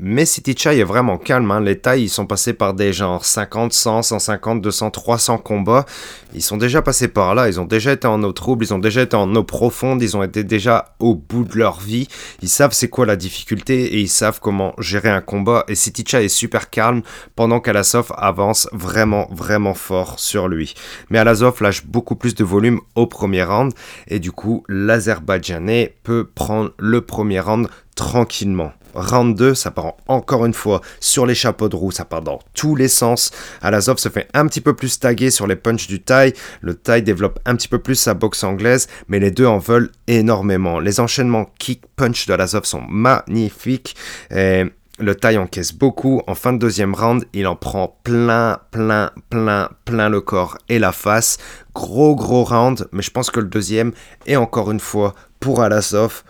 [0.00, 1.50] mais City Chai est vraiment calme.
[1.50, 1.60] Hein.
[1.60, 5.86] Les tailles, ils sont passés par des genres 50, 100, 150, 200, 300 combats.
[6.34, 7.48] Ils sont déjà passés par là.
[7.48, 8.64] Ils ont déjà été en eau trouble.
[8.64, 10.02] Ils ont déjà été en eau profonde.
[10.02, 12.08] Ils ont été déjà au bout de leur vie.
[12.40, 15.64] Ils savent c'est quoi la difficulté et ils savent comment gérer un combat.
[15.68, 17.02] Et Siticha est super calme
[17.34, 20.72] pendant qu'Alasov avance vraiment, vraiment fort sur lui.
[21.10, 23.74] Mais Alasov lâche beaucoup plus de volume au premier round
[24.08, 28.72] et du coup, l'Azerbaïdjanais peut prendre le premier round tranquillement.
[28.96, 32.38] Round 2, ça part encore une fois sur les chapeaux de roue, ça part dans
[32.54, 33.30] tous les sens.
[33.62, 36.32] Alasov se fait un petit peu plus taguer sur les punches du Thai.
[36.60, 39.90] Le Thai développe un petit peu plus sa boxe anglaise, mais les deux en veulent
[40.06, 40.80] énormément.
[40.80, 43.96] Les enchaînements kick-punch de Alasov sont magnifiques.
[44.30, 44.64] Et
[44.98, 46.22] le Thai encaisse beaucoup.
[46.26, 50.78] En fin de deuxième round, il en prend plein, plein, plein, plein le corps et
[50.78, 51.38] la face.
[51.74, 53.92] Gros, gros round, mais je pense que le deuxième
[54.26, 56.22] est encore une fois pour Alasov.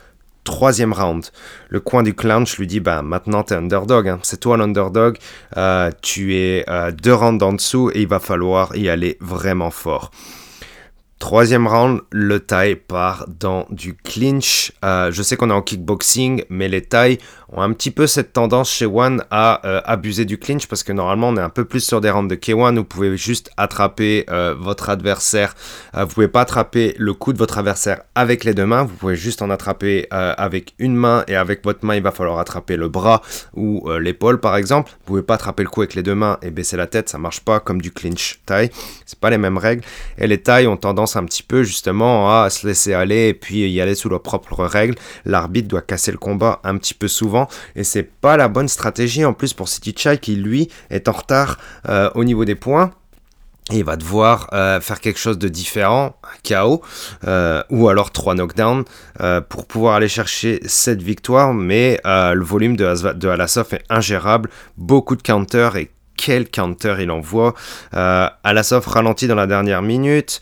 [0.46, 1.26] Troisième round,
[1.70, 4.20] le coin du clinch lui dit bah maintenant t'es underdog, hein.
[4.22, 5.18] c'est toi l'underdog,
[5.56, 9.72] euh, tu es euh, deux rounds en dessous et il va falloir y aller vraiment
[9.72, 10.12] fort.
[11.18, 14.72] Troisième round, le Thai part dans du clinch.
[14.84, 18.34] Euh, je sais qu'on est en kickboxing, mais les Thai ont un petit peu cette
[18.34, 21.64] tendance chez One à euh, abuser du clinch parce que normalement on est un peu
[21.64, 25.54] plus sur des rounds de K1 où vous pouvez juste attraper euh, votre adversaire.
[25.94, 29.16] vous pouvez pas attraper le coup de votre adversaire avec les deux mains, vous pouvez
[29.16, 32.88] juste en attraper avec une main et avec votre main il va falloir attraper le
[32.88, 33.22] bras
[33.54, 34.90] ou l'épaule par exemple.
[34.90, 37.18] Vous pouvez pas attraper le coup avec les deux mains et baisser la tête, ça
[37.18, 38.70] marche pas comme du clinch Thai.
[39.06, 39.82] C'est pas les mêmes règles
[40.18, 43.70] et les Thai ont tendance un petit peu justement à se laisser aller et puis
[43.70, 44.96] y aller sous leurs propres règles.
[45.24, 49.24] L'arbitre doit casser le combat un petit peu souvent et c'est pas la bonne stratégie
[49.24, 52.90] en plus pour City Chai qui lui est en retard euh, au niveau des points.
[53.72, 56.82] Et il va devoir euh, faire quelque chose de différent, un KO,
[57.26, 58.84] euh, ou alors trois knockdowns,
[59.48, 61.52] pour pouvoir aller chercher cette victoire.
[61.52, 67.54] Mais le volume de, de est ingérable, beaucoup de counters et quel counter il envoie.
[67.94, 70.40] Euh, Alasov ralentit dans la dernière minute.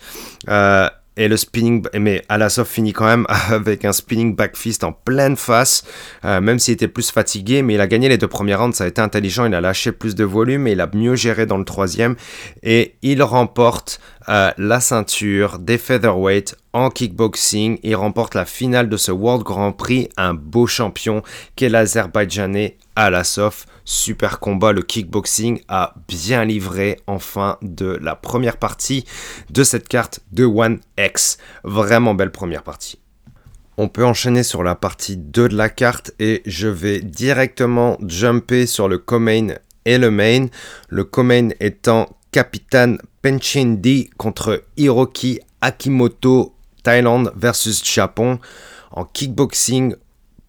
[0.49, 4.91] Euh, et le spinning, mais Alasov finit quand même avec un spinning back fist en
[4.91, 5.83] pleine face,
[6.25, 8.83] euh, même s'il était plus fatigué, mais il a gagné les deux premières rounds, ça
[8.83, 11.57] a été intelligent, il a lâché plus de volume et il a mieux géré dans
[11.57, 12.15] le troisième,
[12.63, 17.79] et il remporte euh, la ceinture des featherweight en kickboxing.
[17.83, 21.21] Il remporte la finale de ce World Grand Prix, un beau champion
[21.55, 23.65] qu'est l'Azerbaïdjanais Alasov.
[23.87, 29.05] Super combat, le kickboxing a bien livré en fin de la première partie
[29.51, 31.37] de cette carte de One X.
[31.63, 32.97] Vraiment belle première partie.
[33.77, 38.65] On peut enchaîner sur la partie 2 de la carte et je vais directement jumper
[38.65, 39.49] sur le co-main
[39.85, 40.47] et le main.
[40.89, 48.39] Le co-main étant Capitaine Penchindi contre Hiroki Akimoto Thaïlande versus Japon
[48.89, 49.95] en kickboxing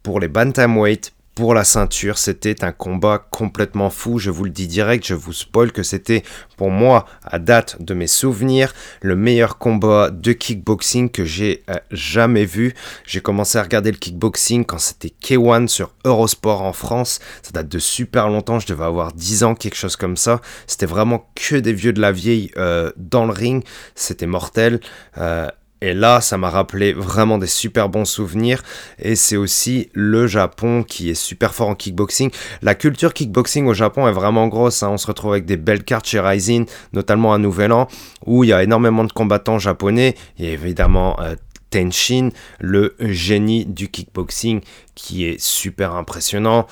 [0.01, 2.17] pour les bantamweight pour la ceinture.
[2.17, 4.17] C'était un combat complètement fou.
[4.17, 6.23] Je vous le dis direct, je vous spoil que c'était
[6.57, 8.73] pour moi, à date de mes souvenirs,
[9.03, 12.73] le meilleur combat de kickboxing que j'ai euh, jamais vu.
[13.05, 17.19] J'ai commencé à regarder le kickboxing quand c'était K1 sur Eurosport en France.
[17.43, 18.57] Ça date de super longtemps.
[18.57, 20.41] Je devais avoir 10 ans, quelque chose comme ça.
[20.65, 23.63] C'était vraiment que des vieux de la vieille euh, dans le ring.
[23.93, 24.79] C'était mortel.
[25.19, 25.49] Euh,
[25.81, 28.63] et là, ça m'a rappelé vraiment des super bons souvenirs.
[28.99, 32.31] Et c'est aussi le Japon qui est super fort en kickboxing.
[32.61, 34.81] La culture kickboxing au Japon est vraiment grosse.
[34.81, 34.89] Hein.
[34.89, 37.87] On se retrouve avec des belles cartes chez Rising, notamment à Nouvel An,
[38.25, 40.15] où il y a énormément de combattants japonais.
[40.39, 41.35] Il y a évidemment euh,
[41.69, 44.61] Tenshin, le génie du kickboxing,
[44.95, 46.65] qui est super impressionnant.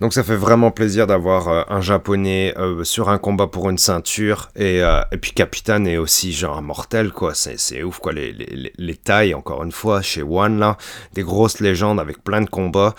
[0.00, 3.76] Donc ça fait vraiment plaisir d'avoir euh, un japonais euh, sur un combat pour une
[3.76, 8.14] ceinture et, euh, et puis Capitaine est aussi genre un mortel quoi, c'est ouf quoi,
[8.14, 10.78] les, les, les, tailles encore une fois chez One là,
[11.12, 12.94] des grosses légendes avec plein de combats,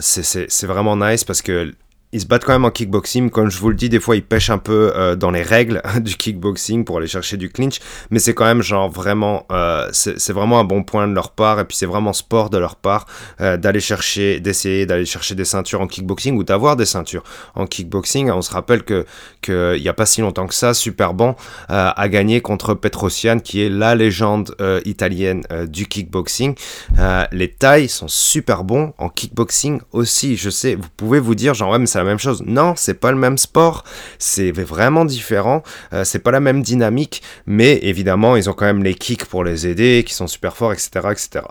[0.00, 1.72] c'est vraiment nice parce que
[2.12, 3.30] ils se battent quand même en kickboxing.
[3.30, 5.82] Comme je vous le dis, des fois ils pêchent un peu euh, dans les règles
[6.00, 7.78] du kickboxing pour aller chercher du clinch,
[8.10, 11.60] mais c'est quand même genre vraiment, euh, c'est vraiment un bon point de leur part
[11.60, 13.06] et puis c'est vraiment sport de leur part
[13.40, 17.22] euh, d'aller chercher, d'essayer d'aller chercher des ceintures en kickboxing ou d'avoir des ceintures
[17.54, 18.30] en kickboxing.
[18.30, 19.06] On se rappelle que
[19.40, 21.34] qu'il n'y a pas si longtemps que ça, Super Bon
[21.68, 26.54] a gagné contre Petrosian qui est la légende italienne du kickboxing.
[27.32, 30.36] les tailles sont super bons en kickboxing aussi.
[30.36, 32.42] Je sais, vous pouvez vous dire genre ouais mais ça la même chose.
[32.46, 33.84] Non, c'est pas le même sport,
[34.18, 38.82] c'est vraiment différent, euh, c'est pas la même dynamique, mais évidemment, ils ont quand même
[38.82, 41.44] les kicks pour les aider, qui sont super forts, etc., etc.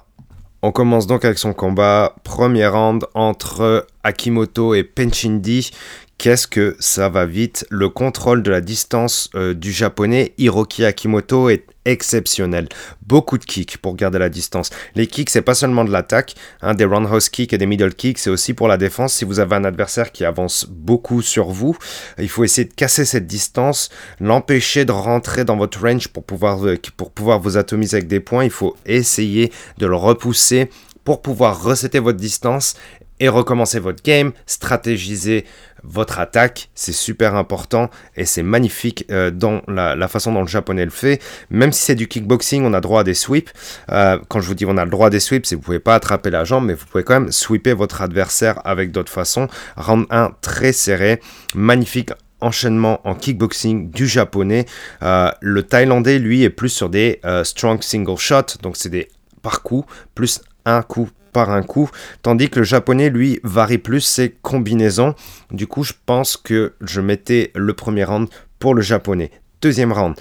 [0.62, 5.72] On commence donc avec son combat, premier round entre Akimoto et Penchindi,
[6.20, 11.48] Qu'est-ce que ça va vite Le contrôle de la distance euh, du japonais Hiroki Akimoto
[11.48, 12.68] est exceptionnel.
[13.08, 14.70] Beaucoup de kicks pour garder la distance.
[14.96, 18.18] Les kicks, c'est pas seulement de l'attaque, hein, des roundhouse kicks et des middle kicks,
[18.18, 19.14] c'est aussi pour la défense.
[19.14, 21.78] Si vous avez un adversaire qui avance beaucoup sur vous,
[22.18, 26.68] il faut essayer de casser cette distance, l'empêcher de rentrer dans votre range pour pouvoir,
[26.68, 28.44] euh, pour pouvoir vous atomiser avec des points.
[28.44, 30.70] Il faut essayer de le repousser
[31.06, 32.76] pour pouvoir resetter votre distance
[33.20, 35.46] et recommencer votre game, stratégiser
[35.90, 40.86] votre attaque, c'est super important et c'est magnifique euh, dans la, façon dont le japonais
[40.86, 41.22] le fait.
[41.50, 43.52] Même si c'est du kickboxing, on a droit à des sweeps.
[43.92, 45.80] Euh, quand je vous dis on a le droit à des sweeps, c'est vous pouvez
[45.80, 49.48] pas attraper la jambe, mais vous pouvez quand même sweeper votre adversaire avec d'autres façons.
[49.78, 51.20] Round 1 très serré,
[51.56, 54.66] magnifique enchaînement en kickboxing du japonais.
[55.04, 59.10] Euh, le thaïlandais, lui, est plus sur des strong single shots, donc c'est des
[59.42, 61.90] par coup, plus un coup par un coup,
[62.22, 65.14] tandis que le japonais, lui, varie plus ses combinaisons.
[65.52, 69.32] Du coup, je pense que je mettais le premier round pour le japonais.
[69.62, 70.16] Deuxième round.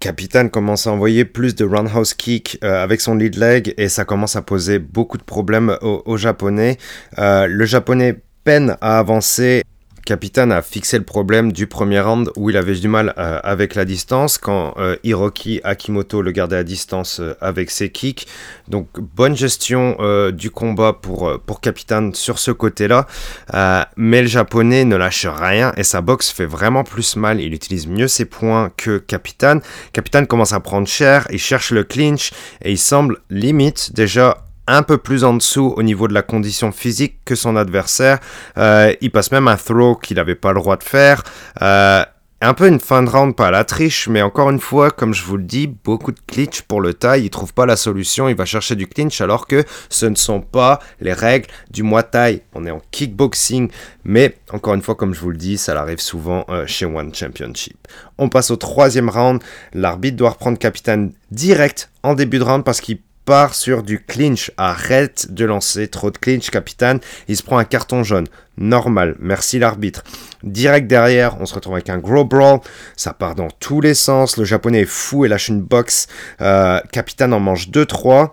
[0.00, 4.04] Capitaine commence à envoyer plus de roundhouse kick euh, avec son lead leg et ça
[4.04, 6.76] commence à poser beaucoup de problèmes aux, japonais.
[7.18, 9.62] Euh, le japonais peine à avancer
[10.04, 13.74] Capitaine a fixé le problème du premier round où il avait du mal euh, avec
[13.74, 18.26] la distance quand euh, Hiroki Akimoto le gardait à distance euh, avec ses kicks.
[18.68, 19.96] Donc bonne gestion
[20.32, 23.06] du combat pour, pour Capitaine sur ce côté-là.
[23.96, 27.40] mais le japonais ne lâche rien et sa boxe fait vraiment plus mal.
[27.40, 29.60] Il utilise mieux ses points que Capitaine.
[29.92, 34.82] Capitaine commence à prendre cher, il cherche le clinch et il semble limite déjà un
[34.82, 38.18] peu plus en dessous au niveau de la condition physique que son adversaire.
[38.58, 41.22] Euh, il passe même un throw qu'il n'avait pas le droit de faire.
[41.62, 42.04] Euh,
[42.44, 45.14] un peu une fin de round, pas à la triche, mais encore une fois, comme
[45.14, 47.24] je vous le dis, beaucoup de clinch pour le taille.
[47.24, 50.40] Il trouve pas la solution, il va chercher du clinch alors que ce ne sont
[50.40, 52.42] pas les règles du Muay Thai.
[52.54, 53.70] On est en kickboxing,
[54.02, 57.14] mais encore une fois, comme je vous le dis, ça arrive souvent euh, chez One
[57.14, 57.76] Championship.
[58.18, 59.40] On passe au troisième round.
[59.72, 64.50] L'arbitre doit reprendre capitaine direct en début de round parce qu'il part sur du clinch.
[64.56, 67.00] Arrête de lancer trop de clinch, capitaine.
[67.28, 68.26] Il se prend un carton jaune.
[68.58, 69.16] Normal.
[69.18, 70.02] Merci l'arbitre.
[70.42, 72.60] Direct derrière, on se retrouve avec un gros brawl.
[72.96, 74.36] Ça part dans tous les sens.
[74.36, 76.06] Le japonais est fou et lâche une box.
[76.40, 78.30] Euh, capitaine en mange 2-3.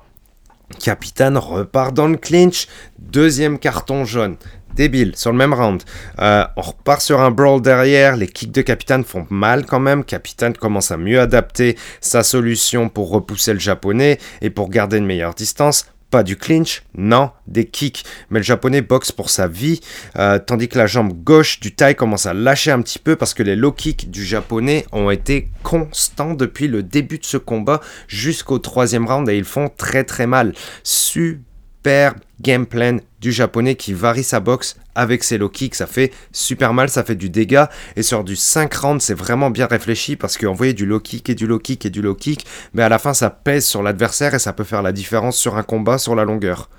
[0.79, 2.67] Capitaine repart dans le clinch.
[2.99, 4.37] Deuxième carton jaune
[4.79, 5.83] débile sur le même round.
[6.19, 8.15] Euh, on repart sur un brawl derrière.
[8.15, 10.05] Les kicks de Capitaine font mal quand même.
[10.05, 15.05] Capitaine commence à mieux adapter sa solution pour repousser le japonais et pour garder une
[15.05, 15.85] meilleure distance.
[16.11, 18.05] Pas du clinch, non, des kicks.
[18.29, 19.81] Mais le japonais boxe pour sa vie,
[20.17, 23.33] euh, tandis que la jambe gauche du Thaï commence à lâcher un petit peu parce
[23.33, 27.81] que les low kicks du japonais ont été constants depuis le début de ce combat
[28.07, 30.53] jusqu'au troisième round et ils font très très mal.
[30.83, 35.75] Super game plan du japonais qui varie sa boxe avec ses low kicks.
[35.75, 37.69] Ça fait super mal, ça fait du dégât.
[37.95, 41.35] Et sur du 5 rounds, c'est vraiment bien réfléchi parce qu'envoyer du low kick et
[41.35, 44.33] du low kick et du low kick, mais à la fin, ça pèse sur l'adversaire
[44.33, 46.69] et ça peut faire la différence sur un combat sur la longueur.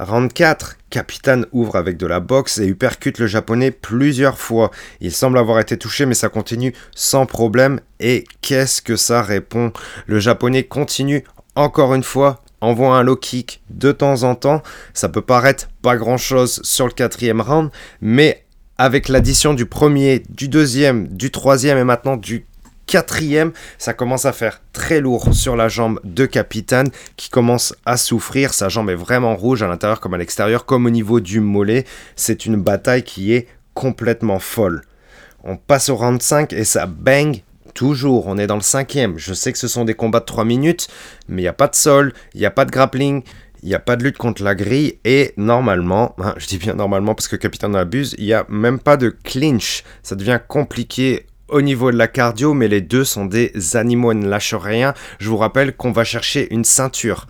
[0.00, 4.70] Round 4, Capitaine ouvre avec de la boxe et uppercute le japonais plusieurs fois.
[5.00, 7.80] Il semble avoir été touché mais ça continue sans problème.
[7.98, 9.72] Et qu'est-ce que ça répond?
[10.06, 11.24] Le japonais continue
[11.56, 14.62] encore une fois envoie un low kick de temps en temps.
[14.94, 18.44] Ça peut paraître pas grand chose sur le quatrième round, mais
[18.76, 22.46] avec l'addition du premier, du deuxième, du troisième et maintenant du
[22.86, 27.96] quatrième, ça commence à faire très lourd sur la jambe de Capitaine qui commence à
[27.96, 28.54] souffrir.
[28.54, 31.84] Sa jambe est vraiment rouge à l'intérieur comme à l'extérieur, comme au niveau du mollet.
[32.16, 34.82] C'est une bataille qui est complètement folle.
[35.44, 37.42] On passe au round 5 et ça bang
[37.78, 39.18] Toujours, on est dans le cinquième.
[39.18, 40.88] Je sais que ce sont des combats de 3 minutes,
[41.28, 43.22] mais il n'y a pas de sol, il n'y a pas de grappling,
[43.62, 46.74] il n'y a pas de lutte contre la grille, et normalement, hein, je dis bien
[46.74, 49.84] normalement parce que Capitaine abuse, il n'y a même pas de clinch.
[50.02, 54.16] Ça devient compliqué au niveau de la cardio, mais les deux sont des animaux et
[54.16, 54.92] ne lâchent rien.
[55.20, 57.28] Je vous rappelle qu'on va chercher une ceinture.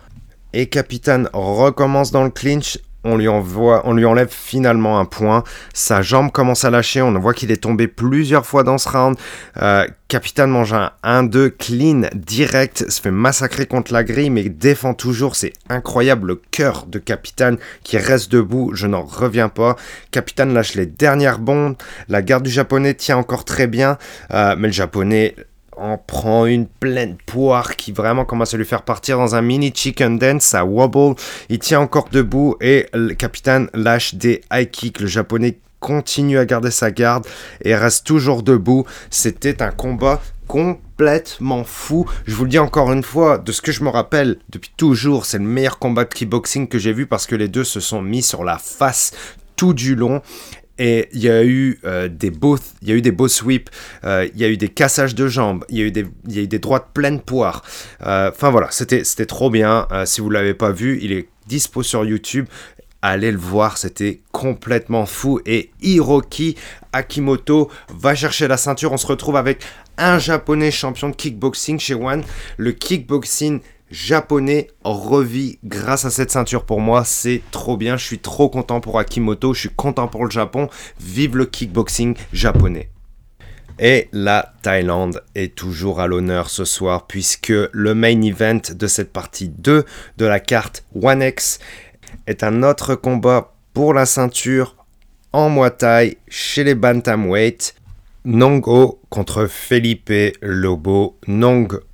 [0.53, 5.43] Et Capitaine recommence dans le clinch on lui, envoie, on lui enlève finalement un point.
[5.73, 7.01] Sa jambe commence à lâcher.
[7.01, 9.17] On voit qu'il est tombé plusieurs fois dans ce round.
[9.61, 12.89] Euh, Capitaine mange un 1-2 clean direct.
[12.89, 15.35] Se fait massacrer contre la grille, mais défend toujours.
[15.35, 18.71] C'est incroyable le cœur de Capitaine qui reste debout.
[18.73, 19.75] Je n'en reviens pas.
[20.11, 21.75] Capitaine lâche les dernières bombes.
[22.09, 23.97] La garde du japonais tient encore très bien.
[24.33, 25.35] Euh, mais le japonais
[25.79, 29.71] en prend une pleine poire qui vraiment commence à lui faire partir dans un mini
[29.73, 31.15] chicken dance, ça wobble,
[31.49, 36.45] il tient encore debout et le capitaine lâche des high kicks, le japonais continue à
[36.45, 37.25] garder sa garde
[37.63, 42.09] et reste toujours debout, c'était un combat complètement fou.
[42.25, 45.25] Je vous le dis encore une fois, de ce que je me rappelle depuis toujours,
[45.25, 48.01] c'est le meilleur combat de kickboxing que j'ai vu parce que les deux se sont
[48.01, 49.11] mis sur la face
[49.55, 50.21] tout du long
[50.79, 53.69] et il y a eu euh, des beaux, il y a eu des beaux sweeps,
[54.05, 56.41] euh, il y a eu des cassages de jambes, il y a eu des, il
[56.41, 57.63] y a droites pleines poires.
[58.05, 59.87] Euh, enfin voilà, c'était, c'était trop bien.
[60.05, 62.47] si vous l'avez pas vu, il est dispo sur YouTube.
[63.01, 65.39] Allez le voir, c'était complètement fou.
[65.45, 66.55] Et Hiroki
[66.91, 68.91] Akimoto va chercher la ceinture.
[68.91, 69.63] On se retrouve avec
[69.97, 72.23] un japonais champion de kickboxing chez One.
[72.57, 77.03] Le kickboxing japonais revit grâce à cette ceinture pour moi.
[77.03, 77.97] C'est trop bien.
[77.97, 79.53] Je suis trop content pour Akimoto.
[79.53, 80.69] Je suis content pour le Japon.
[80.99, 82.89] Vive le kickboxing japonais.
[83.79, 89.13] Et la Thaïlande est toujours à l'honneur ce soir puisque le main event de cette
[89.13, 89.85] partie 2
[90.17, 91.59] de la carte One X
[92.27, 94.75] est un autre combat pour la ceinture
[95.31, 97.75] en Muay Thai chez les Bantamweight.
[98.25, 101.17] Nongo contre Felipe Lobo.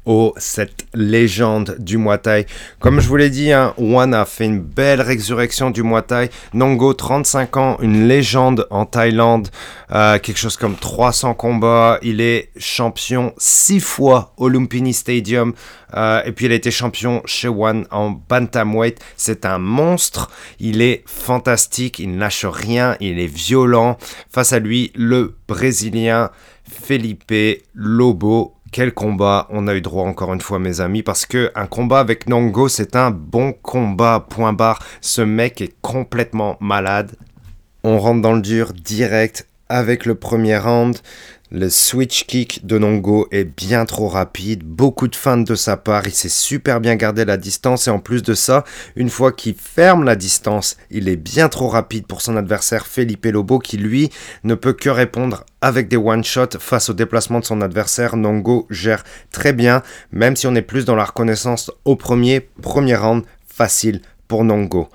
[0.05, 2.45] Nongo cette légende du Muay Thai.
[2.79, 3.73] Comme je vous l'ai dit, hein,
[4.13, 6.29] a fait une belle résurrection du Muay Thai.
[6.53, 9.49] Nongo, 35 ans, une légende en Thaïlande,
[9.91, 11.99] euh, quelque chose comme 300 combats.
[12.01, 15.53] Il est champion 6 fois au Lumpini Stadium.
[15.95, 18.99] Euh, et puis il a été champion chez One en bantamweight.
[19.15, 20.29] C'est un monstre.
[20.59, 21.99] Il est fantastique.
[21.99, 22.95] Il ne lâche rien.
[22.99, 23.97] Il est violent.
[24.29, 26.31] Face à lui, le Brésilien
[26.67, 27.33] Felipe
[27.73, 31.65] Lobo quel combat on a eu droit encore une fois mes amis parce que un
[31.65, 34.79] combat avec Nongo c'est un bon combat point barre.
[35.01, 37.15] Ce mec est complètement malade.
[37.83, 40.97] On rentre dans le dur direct avec le premier round
[41.51, 46.07] le switch kick de Nongo est bien trop rapide, beaucoup de feintes de sa part,
[46.07, 48.63] il sait super bien garder la distance et en plus de ça,
[48.95, 53.25] une fois qu'il ferme la distance, il est bien trop rapide pour son adversaire Felipe
[53.25, 54.09] Lobo qui lui
[54.43, 58.17] ne peut que répondre avec des one-shots face au déplacement de son adversaire.
[58.17, 62.95] Nongo gère très bien, même si on est plus dans la reconnaissance au premier, premier
[62.95, 64.89] round, facile pour Nongo.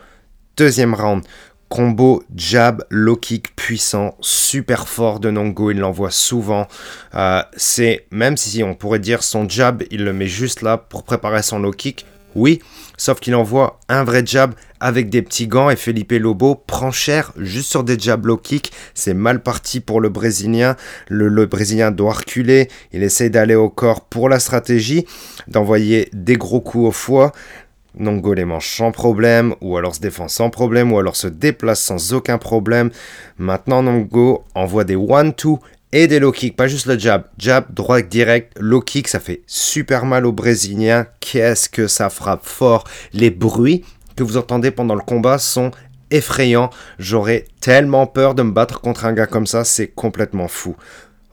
[0.56, 1.24] Deuxième round,
[1.70, 6.66] Combo jab, low kick puissant, super fort de Nongo, il l'envoie souvent.
[7.14, 11.04] Euh, c'est même si on pourrait dire son jab, il le met juste là pour
[11.04, 12.06] préparer son low kick.
[12.34, 12.60] Oui,
[12.96, 17.32] sauf qu'il envoie un vrai jab avec des petits gants et Felipe Lobo prend cher
[17.36, 18.72] juste sur des jab low kick.
[18.94, 20.74] C'est mal parti pour le Brésilien.
[21.08, 22.68] Le, Brésilien doit reculer.
[22.92, 25.06] Il essaie d'aller au corps pour la stratégie,
[25.46, 27.32] d'envoyer des gros coups au foie.
[27.98, 31.80] Nongo les mange sans problème, ou alors se défend sans problème, ou alors se déplace
[31.80, 32.90] sans aucun problème.
[33.38, 35.58] Maintenant, Nongo envoie des one-two
[35.92, 37.24] et des low kicks, pas juste le jab.
[37.38, 41.06] Jab, droite direct, low kick, ça fait super mal aux Brésiliens.
[41.18, 42.84] Qu'est-ce que ça frappe fort.
[43.12, 43.84] Les bruits
[44.16, 45.72] que vous entendez pendant le combat sont
[46.10, 46.70] effrayants.
[46.98, 50.76] J'aurais tellement peur de me battre contre un gars comme ça, c'est complètement fou.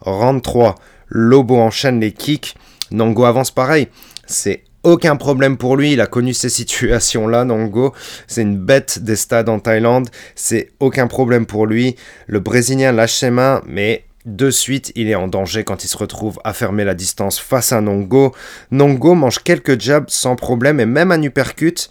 [0.02, 0.76] Round 3,
[1.10, 2.56] Lobo enchaîne les kicks.
[2.92, 3.90] Nongo avance pareil.
[4.26, 5.92] C'est aucun problème pour lui.
[5.94, 7.94] Il a connu ces situations-là, Nango.
[8.26, 10.10] C'est une bête des stades en Thaïlande.
[10.34, 11.98] C'est aucun problème pour lui.
[12.26, 15.98] Le Brésilien lâche ses mains, mais de suite, il est en danger quand il se
[15.98, 18.34] retrouve à fermer la distance face à Nongo.
[18.72, 21.90] Nongo mange quelques jabs sans problème et même un uppercut.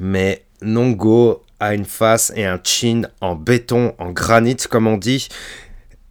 [0.00, 5.28] Mais Nongo a une face et un chin en béton, en granit comme on dit.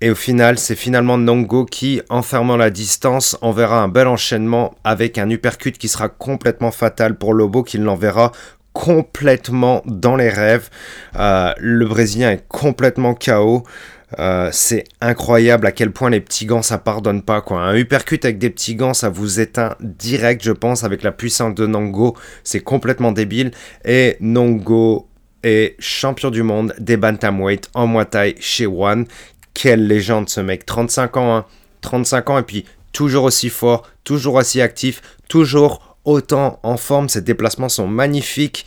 [0.02, 4.74] Et au final, c'est finalement Nongo qui, en fermant la distance, enverra un bel enchaînement
[4.84, 8.32] avec un uppercut qui sera complètement fatal pour Lobo, qui l'enverra
[8.74, 10.70] complètement dans les rêves.
[11.18, 13.64] Euh, le Brésilien est complètement KO.
[14.20, 17.44] Euh, c'est incroyable à quel point les petits gants ça pardonne pas.
[17.52, 21.54] Un uppercut avec des petits gants ça vous éteint direct je pense avec la puissance
[21.54, 22.18] de Nongo.
[22.44, 23.52] C'est complètement débile.
[23.86, 25.08] Et Nongo
[25.44, 29.06] est champion du monde des bantamweight en Muay Thai chez One
[29.62, 30.66] quelle légende ce mec.
[30.66, 31.46] 35 ans, hein.
[31.82, 37.10] 35 ans et puis toujours aussi fort, toujours aussi actif, toujours autant en forme.
[37.10, 38.66] Ses déplacements sont magnifiques.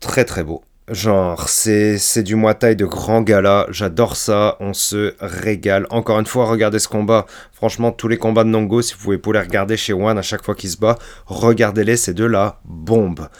[0.00, 0.62] Très très beau.
[0.90, 5.86] Genre, c'est, du Muay de grand gala, j'adore ça, on se régale.
[5.88, 7.24] Encore une fois, regardez ce combat.
[7.54, 10.44] Franchement, tous les combats de Nongo, si vous pouvez les regarder chez One à chaque
[10.44, 13.30] fois qu'il se bat, regardez-les, c'est de la bombe.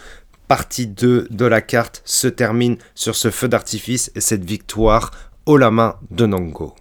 [0.48, 5.10] Partie 2 de la carte se termine sur ce feu d'artifice et cette victoire
[5.46, 6.74] main de Nongo.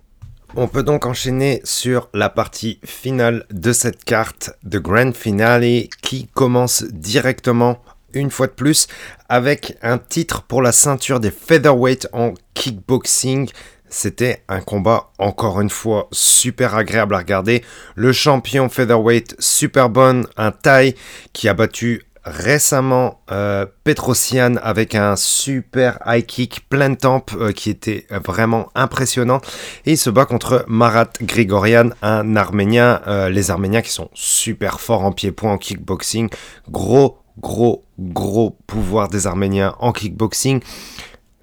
[0.55, 6.27] On peut donc enchaîner sur la partie finale de cette carte de Grand Finale qui
[6.33, 7.79] commence directement
[8.13, 8.87] une fois de plus
[9.29, 13.49] avec un titre pour la ceinture des featherweight en kickboxing.
[13.89, 17.63] C'était un combat encore une fois super agréable à regarder.
[17.95, 20.95] Le champion featherweight super bon, un Thai
[21.33, 27.69] qui a battu récemment euh, Petrosian avec un super high kick plein temp euh, qui
[27.69, 29.41] était vraiment impressionnant.
[29.85, 34.79] Et il se bat contre Marat Grigorian un arménien euh, les arméniens qui sont super
[34.79, 36.29] forts en pied-point en kickboxing.
[36.69, 40.61] Gros gros gros pouvoir des arméniens en kickboxing.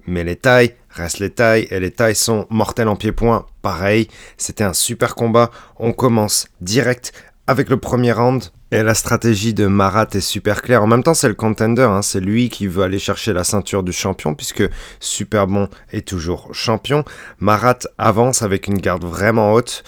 [0.07, 3.45] Mais les tailles restent les tailles et les tailles sont mortelles en pied-point.
[3.61, 4.07] Pareil
[4.37, 5.51] c'était un super combat.
[5.77, 7.13] On commence direct
[7.45, 10.83] avec le premier round et la stratégie de Marat est super claire.
[10.83, 12.01] En même temps, c'est le contender, hein.
[12.01, 14.63] c'est lui qui veut aller chercher la ceinture du champion, puisque
[14.99, 17.03] Super Bon est toujours champion.
[17.39, 19.83] Marat avance avec une garde vraiment haute,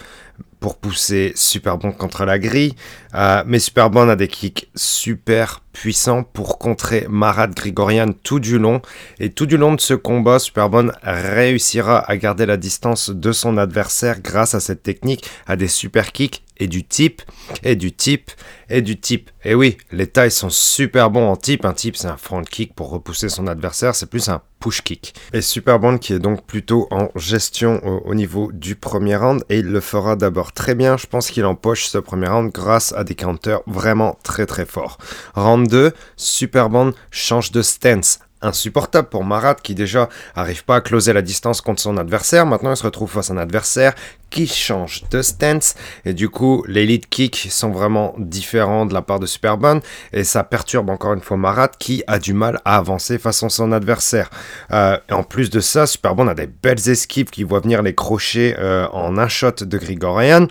[0.64, 2.74] pour pousser Super Bon contre la grille.
[3.16, 8.58] Euh, mais Super Bon a des kicks super puissants pour contrer Marat Grigorian tout du
[8.58, 8.82] long.
[9.20, 13.34] Et tout du long de ce combat, Super Bon réussira à garder la distance de
[13.34, 17.22] son adversaire grâce à cette technique, à des super kicks et du type,
[17.64, 18.32] et du type,
[18.70, 19.30] et du type.
[19.44, 21.66] Et oui, les tailles sont super bons en type.
[21.66, 25.14] Un type, c'est un front kick pour repousser son adversaire, c'est plus un push kick.
[25.34, 29.60] Et super bon qui est donc plutôt en gestion au, niveau du premier round, et
[29.60, 30.96] il le fera d'abord très bien.
[30.96, 34.98] Je pense qu'il empoche ce premier round grâce à des counters vraiment très très forts.
[35.36, 40.82] Round 2, super bon change de stance insupportable pour Marat qui déjà arrive pas à
[40.82, 42.46] closer la distance contre son adversaire.
[42.46, 43.94] Maintenant, il se retrouve face à un adversaire
[44.30, 45.76] qui change de stance
[46.06, 49.82] et du coup, les lead kicks sont vraiment différents de la part de Superbone
[50.12, 53.50] et ça perturbe encore une fois Marat qui a du mal à avancer face à
[53.50, 54.30] son adversaire.
[54.72, 58.56] Euh, en plus de ça, Superbone a des belles esquives qui voient venir les crochets
[58.60, 60.48] euh, en un shot de Grigorian.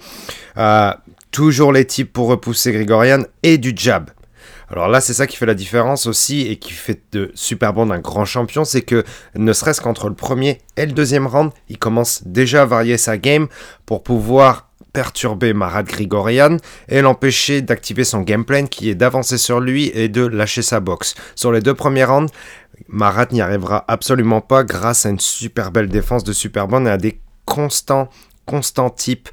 [0.56, 0.92] Euh,
[1.32, 4.10] toujours les types pour repousser Grigorian et du jab.
[4.72, 7.90] Alors là, c'est ça qui fait la différence aussi et qui fait de Super Bond
[7.90, 9.04] un grand champion, c'est que
[9.34, 13.18] ne serait-ce qu'entre le premier et le deuxième round, il commence déjà à varier sa
[13.18, 13.48] game
[13.84, 16.56] pour pouvoir perturber Marat Grigorian
[16.88, 20.80] et l'empêcher d'activer son game plan qui est d'avancer sur lui et de lâcher sa
[20.80, 21.14] boxe.
[21.34, 22.32] Sur les deux premiers rounds,
[22.88, 26.96] Marat n'y arrivera absolument pas grâce à une super belle défense de Superbond et à
[26.96, 28.08] des constants
[28.46, 29.28] constant type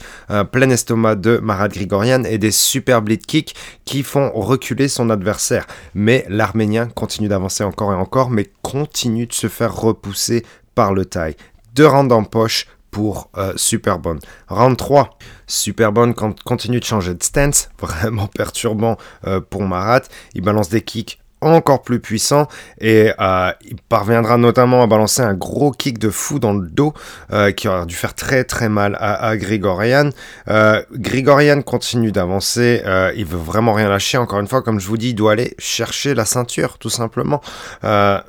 [0.51, 3.55] plein estomac de Marat Grigorian et des super bleed kicks
[3.85, 5.65] qui font reculer son adversaire.
[5.93, 10.45] Mais l'Arménien continue d'avancer encore et encore, mais continue de se faire repousser
[10.75, 11.35] par le taille.
[11.75, 14.19] Deux rounds en poche pour euh, Superbone.
[14.47, 15.09] Round 3,
[15.47, 18.97] Superbone continue de changer de stance, vraiment perturbant
[19.27, 20.01] euh, pour Marat.
[20.33, 22.47] Il balance des kicks encore plus puissant
[22.79, 26.93] et euh, il parviendra notamment à balancer un gros kick de fou dans le dos
[27.31, 30.09] euh, qui aura dû faire très très mal à, Grigorian.
[30.49, 32.83] Euh, Grigorian continue d'avancer,
[33.15, 34.17] il veut vraiment rien lâcher.
[34.17, 37.41] Encore une fois, comme je vous dis, il doit aller chercher la ceinture tout simplement.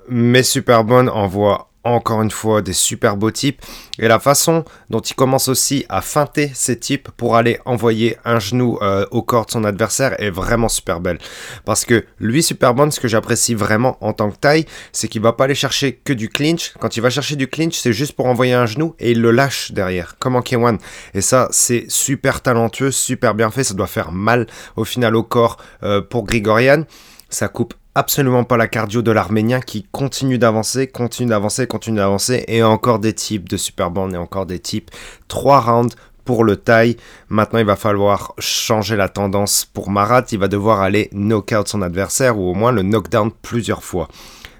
[0.08, 3.60] mais Superbone envoie encore une fois des super beaux types.
[3.98, 8.38] Et la façon dont il commence aussi à feinter ces types pour aller envoyer un
[8.38, 11.18] genou euh, au corps de son adversaire est vraiment super belle.
[11.64, 15.32] Parce que lui Superbone ce que j'apprécie vraiment en tant que taille c'est qu'il va
[15.32, 16.74] pas aller chercher que du clinch.
[16.78, 19.30] Quand il va chercher du clinch c'est juste pour envoyer un genou et il le
[19.30, 20.16] lâche derrière.
[20.18, 20.78] Comme en K1
[21.14, 23.64] et ça c'est super talentueux super bien fait.
[23.64, 26.84] Ça doit faire mal au final au corps euh, pour Grigorian.
[27.28, 32.44] Ça coupe absolument pas la cardio de l'Arménien qui continue d'avancer, continue d'avancer, continue d'avancer,
[32.48, 34.90] et encore des types de Superband et encore des types.
[35.28, 36.96] Trois rounds pour le taille.
[37.28, 40.24] Maintenant, il va falloir changer la tendance pour Marat.
[40.30, 44.08] Il va devoir aller knock-out son adversaire ou au moins le knockdown plusieurs fois.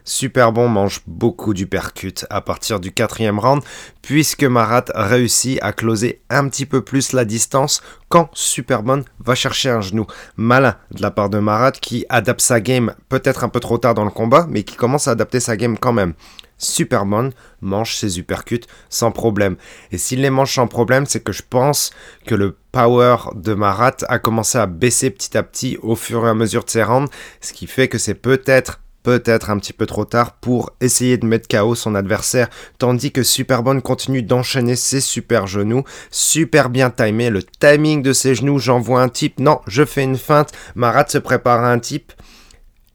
[0.05, 3.63] Super bon mange beaucoup du percut à partir du quatrième round,
[4.03, 9.71] puisque Marat réussit à closer un petit peu plus la distance quand Superbon va chercher
[9.71, 10.07] un genou.
[10.37, 13.95] Malin de la part de Marat qui adapte sa game peut-être un peu trop tard
[13.95, 16.15] dans le combat, mais qui commence à adapter sa game quand même.
[16.61, 17.33] Superman
[17.63, 19.57] mange ses uppercuts sans problème.
[19.91, 21.91] Et s'il les mange sans problème, c'est que je pense
[22.27, 26.29] que le power de Marat a commencé à baisser petit à petit au fur et
[26.29, 29.87] à mesure de ses rounds, ce qui fait que c'est peut-être peut-être un petit peu
[29.87, 32.49] trop tard pour essayer de mettre KO son adversaire,
[32.79, 38.35] tandis que Superbone continue d'enchaîner ses super genoux, super bien timé, le timing de ses
[38.35, 42.13] genoux, j'envoie un type, non, je fais une feinte, Marat se prépare à un type,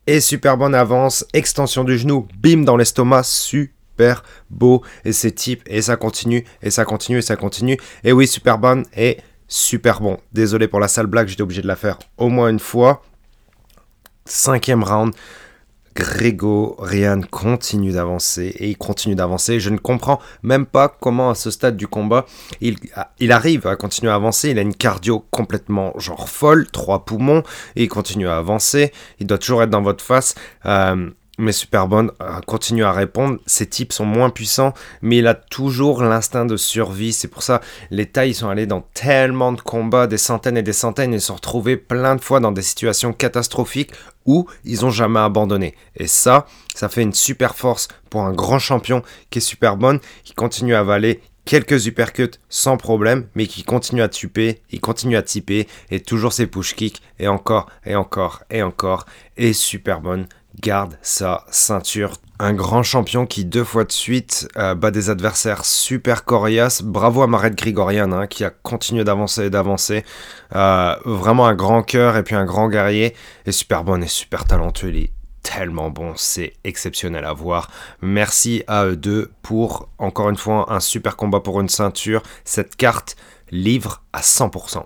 [0.08, 5.82] et Superbone avance, extension du genou, bim dans l'estomac, super beau, et c'est type, et
[5.82, 10.18] ça continue, et ça continue, et ça continue, et oui, Superbone est super bon.
[10.32, 13.04] Désolé pour la sale blague, j'étais obligé de la faire au moins une fois.
[14.26, 15.14] Cinquième round,
[15.96, 19.60] Grégorian continue d'avancer et il continue d'avancer.
[19.60, 22.26] Je ne comprends même pas comment à ce stade du combat
[22.60, 22.76] il,
[23.20, 24.50] il arrive à continuer à avancer.
[24.50, 27.44] Il a une cardio complètement genre folle, trois poumons
[27.76, 28.92] et il continue à avancer.
[29.20, 30.36] Il doit toujours être dans votre face.
[30.66, 33.40] Euh, mais Superbone euh, continue à répondre.
[33.46, 37.14] Ses types sont moins puissants, mais il a toujours l'instinct de survie.
[37.14, 37.62] C'est pour ça
[37.92, 41.28] les tailles sont allés dans tellement de combats, des centaines et des centaines, et se
[41.28, 43.92] sont retrouvés plein de fois dans des situations catastrophiques
[44.26, 45.76] où ils ont jamais abandonné.
[45.96, 50.34] Et ça, ça fait une super force pour un grand champion qui est Superbone, qui
[50.34, 55.22] continue à avaler quelques uppercuts sans problème, mais qui continue à tuer, il continue à
[55.22, 59.06] typer, et toujours ses push kicks, et encore, et encore, et encore,
[59.38, 60.28] et Superbone
[60.62, 62.14] garde sa ceinture.
[62.38, 66.82] Un grand champion qui deux fois de suite euh, bat des adversaires super coriaces.
[66.82, 70.04] Bravo à Maret Grigorian hein, qui a continué d'avancer et d'avancer.
[70.54, 73.16] Euh, vraiment un grand cœur et puis un grand guerrier.
[73.46, 74.90] Et super bon et super talentueux.
[74.90, 75.12] Il est
[75.44, 77.70] tellement bon, c'est exceptionnel à voir.
[78.02, 82.22] Merci à eux deux pour encore une fois un super combat pour une ceinture.
[82.44, 83.16] Cette carte
[83.52, 84.86] livre à 100%.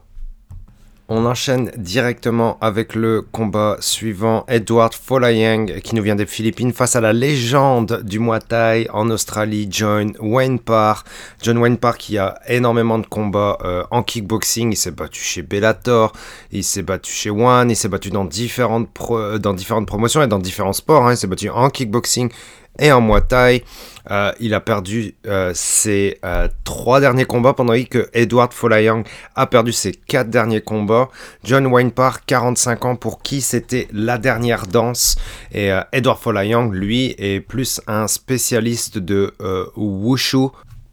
[1.12, 4.46] On enchaîne directement avec le combat suivant.
[4.48, 9.10] Edward Folayang, qui nous vient des Philippines, face à la légende du Muay Thai en
[9.10, 11.04] Australie, John Wayne Parr.
[11.42, 14.72] John Wayne Parr qui a énormément de combats euh, en kickboxing.
[14.72, 16.14] Il s'est battu chez Bellator,
[16.52, 21.08] il s'est battu chez One, il s'est battu dans différentes, promotions et dans différents sports.
[21.08, 21.14] Hein.
[21.14, 22.30] Il s'est battu en kickboxing
[22.78, 23.64] et en Muay Thai.
[24.12, 29.04] Euh, il a perdu euh, ses euh, trois derniers combats pendant que Edward Folayang
[29.36, 31.10] a perdu ses quatre derniers combats.
[31.44, 35.16] John Wayne Park, 45 ans, pour qui c'était la dernière danse.
[35.54, 39.34] Et Edward Folayang, lui, est plus un spécialiste de
[39.76, 40.48] wushu,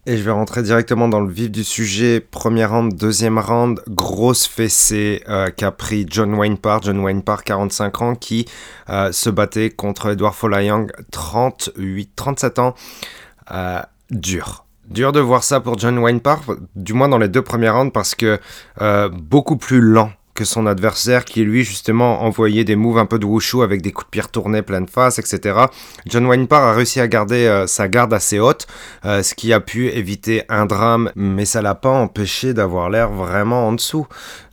[0.06, 2.20] et je vais rentrer directement dans le vif du sujet.
[2.20, 6.82] Premier round, deuxième round, grosse fessée euh, qu'a pris John Wayne Parr.
[6.82, 8.46] John Wayne Parr, 45 ans, qui
[8.88, 12.74] euh, se battait contre Edward Folayang, 38, 37 ans.
[13.50, 13.80] Euh,
[14.10, 14.64] dur.
[14.88, 16.40] Dur de voir ça pour John Wayne Parr,
[16.76, 18.38] du moins dans les deux premiers rounds, parce que
[19.10, 23.26] beaucoup plus lent que son adversaire qui lui justement envoyait des moves un peu de
[23.26, 25.58] wushu avec des coups de pierre tournés pleine face, etc.
[26.06, 28.68] John Wayne Parr a réussi à garder euh, sa garde assez haute,
[29.04, 33.10] euh, ce qui a pu éviter un drame, mais ça l'a pas empêché d'avoir l'air
[33.10, 34.06] vraiment en dessous.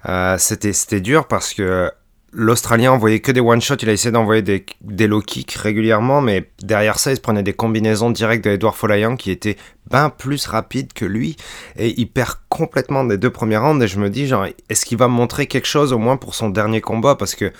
[0.10, 1.92] Euh, c'était c'était dur parce que
[2.34, 7.00] l'Australien envoyait que des one-shots, il a essayé d'envoyer des, low kicks régulièrement, mais derrière
[7.00, 9.58] ça, il se prenait des combinaisons directes de Edouard Folayang qui était
[9.90, 11.38] bien plus rapide que lui,
[11.78, 14.98] et il perd complètement des deux premiers rounds, et je me dis, genre, est-ce qu'il
[14.98, 17.52] va montrer quelque chose au moins pour son dernier combat, parce que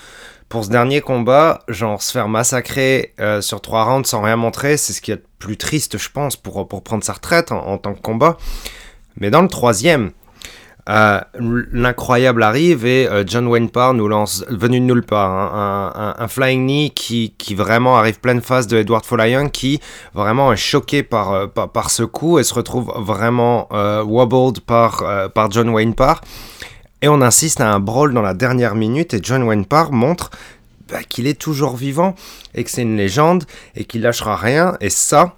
[0.50, 4.78] pour ce dernier combat, genre, se faire massacrer euh, sur trois rounds sans rien montrer,
[4.78, 7.78] c'est ce qui est le plus triste, je pense, pour, pour prendre sa retraite en
[7.78, 8.38] tant que combat.
[9.18, 10.12] Mais dans le troisième,
[10.90, 11.22] euh,
[11.72, 16.28] l'incroyable arrive et euh, John Wayne Parr nous lance, venu de nulle part, hein, un,
[16.28, 19.80] flying knee qui, qui, vraiment arrive pleine face de Edward Folayang qui
[20.14, 23.70] vraiment est choqué par, euh, par, par, ce coup et se retrouve vraiment
[24.04, 25.04] wobbled par,
[25.34, 26.20] par John Wayne Parr.
[27.02, 30.32] Et on insiste à un brawl dans la dernière minute et John Wayne Parr montre
[30.90, 32.14] bah, qu'il est toujours vivant
[32.56, 34.78] et que c'est une légende et qu'il lâchera rien.
[34.82, 35.36] Et ça,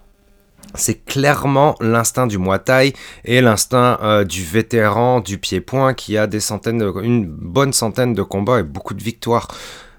[0.77, 6.27] c'est clairement l'instinct du Muay Thai et l'instinct euh, du vétéran du pied-point qui a
[6.27, 9.47] des centaines, une bonne centaine de combats et beaucoup de victoires.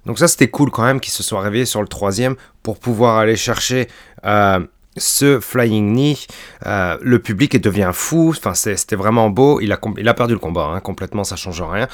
[0.04, 3.18] Donc ça c'était cool quand même qu'il se soit réveillé sur le troisième pour pouvoir
[3.18, 3.88] aller chercher
[4.24, 4.60] euh,
[4.96, 6.26] ce flying knee.
[6.64, 8.32] Euh, le public devient fou.
[8.36, 9.60] Enfin c'était vraiment beau.
[9.60, 11.88] Il a, perdu le combat hein, complètement, ça change rien.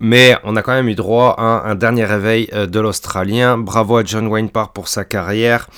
[0.00, 3.58] mais on a quand même eu droit à un dernier réveil de l'Australien.
[3.58, 5.68] Bravo à John Wayne Parr pour sa carrière.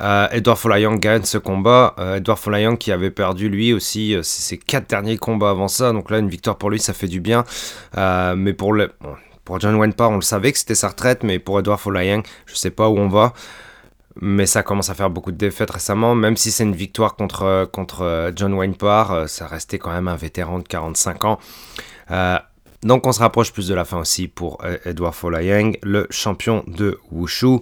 [0.00, 1.94] Euh, Edward Folayang gagne ce combat.
[1.98, 5.92] Euh, Edward Folayang qui avait perdu lui aussi euh, ses quatre derniers combats avant ça.
[5.92, 7.44] Donc là, une victoire pour lui, ça fait du bien.
[7.96, 8.76] mais pour,
[9.58, 11.22] John Wayne on le savait que c'était sa retraite.
[11.22, 13.32] Mais pour Edward Folayang, je sais pas où on va.
[14.20, 16.14] Mais ça commence à faire beaucoup de défaites récemment.
[16.14, 20.58] Même si c'est une victoire contre, contre John Parr, ça restait quand même un vétéran
[20.58, 21.38] de 45 ans.
[22.82, 26.98] donc on se rapproche plus de la fin aussi pour Edward Folayang, le champion de
[27.12, 27.60] Wushu.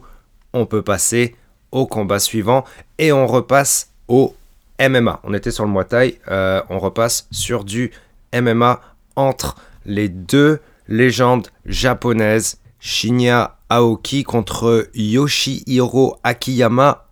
[0.55, 1.37] On peut passer
[1.73, 2.65] au combat suivant
[2.99, 4.35] et on repasse au
[4.81, 5.21] MMA.
[5.25, 7.91] On était sur le Muay Thai, euh, on repasse sur du
[8.35, 8.81] MMA
[9.17, 17.07] entre les deux légendes japonaises, Shinya Aoki contre Yoshihiro Akiyama,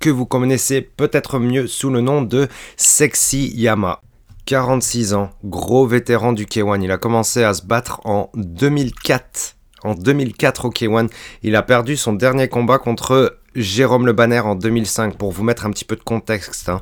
[0.00, 4.00] que vous connaissez peut-être mieux sous le nom de Sexy Yama.
[4.46, 6.82] 46 ans, gros vétéran du K1.
[6.82, 9.56] Il a commencé à se battre en 2004.
[9.84, 11.08] En 2004 au K1,
[11.42, 15.66] il a perdu son dernier combat contre Jérôme Le Banner en 2005, pour vous mettre
[15.66, 16.68] un petit peu de contexte.
[16.68, 16.80] Hein.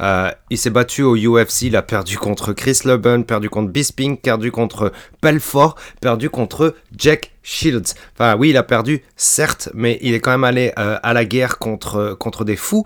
[0.00, 4.16] Euh, il s'est battu au UFC, il a perdu contre Chris Leben, perdu contre Bisping,
[4.16, 7.94] perdu contre Pelfort, perdu contre Jack Shields.
[8.14, 11.24] Enfin oui, il a perdu, certes, mais il est quand même allé euh, à la
[11.24, 12.84] guerre contre, contre des fous.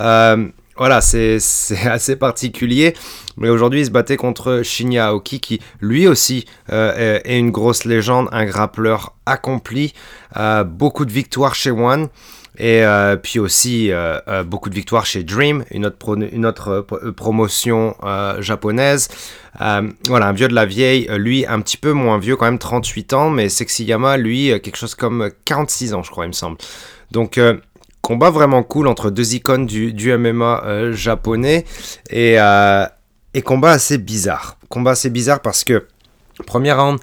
[0.00, 1.38] Euh, voilà, c'est
[1.84, 2.94] assez particulier.
[3.36, 8.28] Mais aujourd'hui, il se battait contre Shinya Aoki, qui lui aussi est, une grosse légende,
[8.32, 9.92] un grappleur accompli.
[10.66, 12.08] beaucoup de victoires chez One.
[12.56, 16.86] Et euh, puis aussi euh, euh, beaucoup de victoires chez Dream, une autre,
[17.16, 17.96] promotion
[18.38, 19.08] japonaise.
[19.58, 23.12] voilà, un vieux de la vieille, lui un petit peu moins vieux, quand même 38
[23.12, 26.58] ans, mais Sexyama, lui, quelque chose comme 46 ans, je crois, il me semble.
[27.10, 27.40] Donc,
[28.02, 31.64] combat vraiment cool entre deux icônes du, du MMA japonais
[32.10, 32.36] et,
[33.34, 34.56] et combat assez bizarre.
[34.68, 35.86] Combat assez bizarre parce que,
[36.46, 37.00] premier round,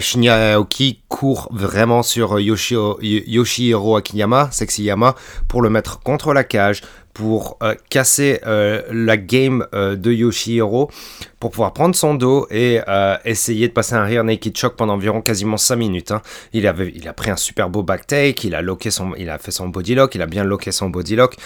[0.00, 5.14] Shinya Aoki court vraiment sur Yoshihiro Akiyama, Sexyama,
[5.48, 10.90] pour le mettre contre la cage, pour euh, casser euh, la game euh, de Yoshihiro,
[11.38, 12.80] pour pouvoir prendre son dos et
[13.24, 16.10] essayer de passer un rear naked choke pendant environ quasiment 5 minutes.
[16.12, 16.22] Hein.
[16.52, 19.30] Il, avait, il a pris un super beau back take, il a, locké son, il
[19.30, 21.36] a fait son body lock, il a bien locké son body lock,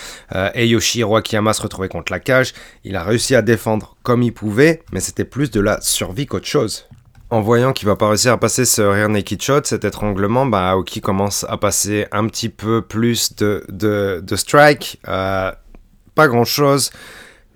[0.55, 2.55] et Yoshihiro Akiyama se retrouvait contre la cage.
[2.85, 6.47] Il a réussi à défendre comme il pouvait, mais c'était plus de la survie qu'autre
[6.47, 6.87] chose
[7.35, 10.71] en voyant qu'il va pas réussir à passer ce rear naked shot, cet étranglement, bah,
[10.71, 15.01] Aoki commence à passer un petit peu plus de, de, strike.
[15.09, 15.51] Euh,
[16.15, 16.93] pas grand chose.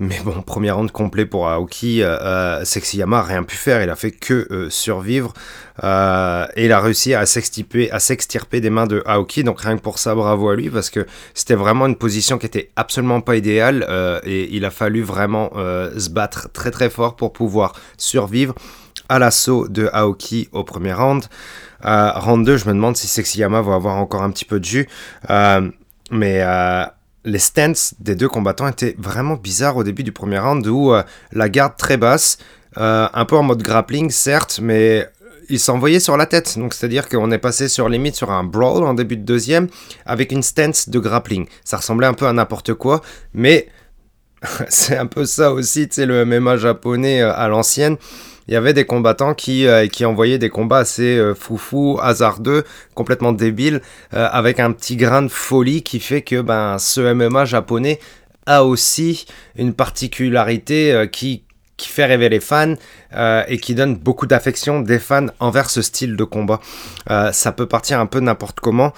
[0.01, 3.90] Mais bon, premier round complet pour Aoki, euh, euh Sexyama a rien pu faire, il
[3.90, 5.32] a fait que euh, survivre.
[5.82, 9.76] Euh, et il a réussi à s'extirper, à s'extirper des mains de Aoki, donc rien
[9.76, 13.20] que pour ça, bravo à lui, parce que c'était vraiment une position qui était absolument
[13.20, 13.86] pas idéale,
[14.24, 18.55] et il a fallu vraiment se battre très très fort pour pouvoir survivre
[19.09, 21.24] à l'assaut de Aoki au premier round.
[21.82, 24.88] round 2, je me demande si Sexyama va avoir encore un petit peu de jus,
[26.11, 26.44] mais
[27.24, 31.02] les stances des deux combattants étaient vraiment bizarres au début du premier round où euh,
[31.32, 32.38] la garde très basse,
[32.78, 35.08] euh, un peu en mode grappling certes, mais
[35.48, 36.58] ils s'envoyaient sur la tête.
[36.58, 39.68] Donc c'est-à-dire qu'on est passé sur limite sur un brawl en début de deuxième
[40.06, 41.46] avec une stance de grappling.
[41.64, 43.02] Ça ressemblait un peu à n'importe quoi,
[43.34, 43.68] mais
[44.68, 47.96] c'est un peu ça aussi, tu sais, le MMA japonais euh, à l'ancienne
[48.49, 53.32] il y avait des combattants qui, euh, envoyaient des combats assez euh, foufou, hasardeux, complètement
[53.32, 53.82] débiles,
[54.14, 58.01] euh, avec un petit grain de folie qui fait que ben, ce MMA japonais
[58.46, 59.26] a aussi
[59.57, 61.44] une particularité qui,
[61.80, 62.74] fait rêver les fans
[63.49, 66.61] et qui donne beaucoup d'affection des fans envers ce style de combat.
[67.32, 68.94] ça peut partir un peu n'importe comment.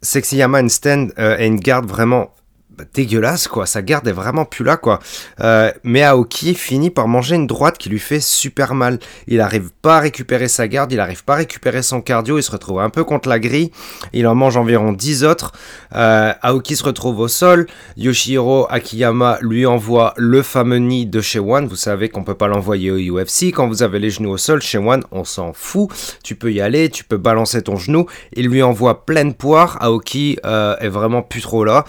[0.00, 2.30] Sexy Yama Stand et une garde vraiment
[2.76, 5.00] bah, dégueulasse quoi, sa garde est vraiment plus là quoi.
[5.40, 8.98] Euh, mais Aoki finit par manger une droite qui lui fait super mal.
[9.28, 12.42] Il arrive pas à récupérer sa garde, il arrive pas à récupérer son cardio, il
[12.42, 13.70] se retrouve un peu contre la grille,
[14.12, 15.52] il en mange environ 10 autres.
[15.94, 17.66] Euh, Aoki se retrouve au sol,
[17.96, 22.48] Yoshihiro Akiyama lui envoie le fameux nid de chez One, vous savez qu'on peut pas
[22.48, 25.88] l'envoyer au UFC, quand vous avez les genoux au sol, chez One on s'en fout,
[26.22, 30.38] tu peux y aller, tu peux balancer ton genou, il lui envoie pleine poire, Aoki
[30.44, 31.84] euh, est vraiment plus trop là.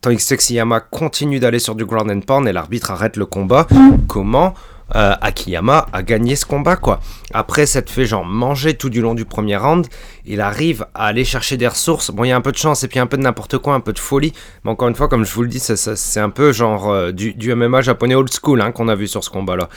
[0.00, 3.66] Tandis que Sexyama continue d'aller sur du ground and pound et l'arbitre arrête le combat.
[4.08, 4.54] Comment
[4.94, 7.00] euh, Akiyama a gagné ce combat quoi.
[7.34, 9.86] Après s'être fait genre manger tout du long du premier round,
[10.24, 12.10] il arrive à aller chercher des ressources.
[12.10, 13.74] Bon, il y a un peu de chance et puis un peu de n'importe quoi,
[13.74, 14.32] un peu de folie.
[14.64, 17.54] Mais encore une fois, comme je vous le dis, c'est un peu genre euh, du,
[17.54, 19.68] MMA japonais old school hein, qu'on a vu sur ce combat-là.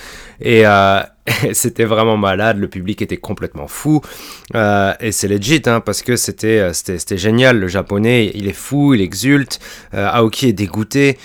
[0.42, 1.02] Et euh,
[1.54, 4.02] c'était vraiment malade, le public était complètement fou.
[4.54, 6.72] et c'est legit hein, parce que c'était
[7.18, 7.60] génial.
[7.60, 9.60] Le japonais, il est fou, il exulte.
[9.92, 11.18] Aoki est dégoûté.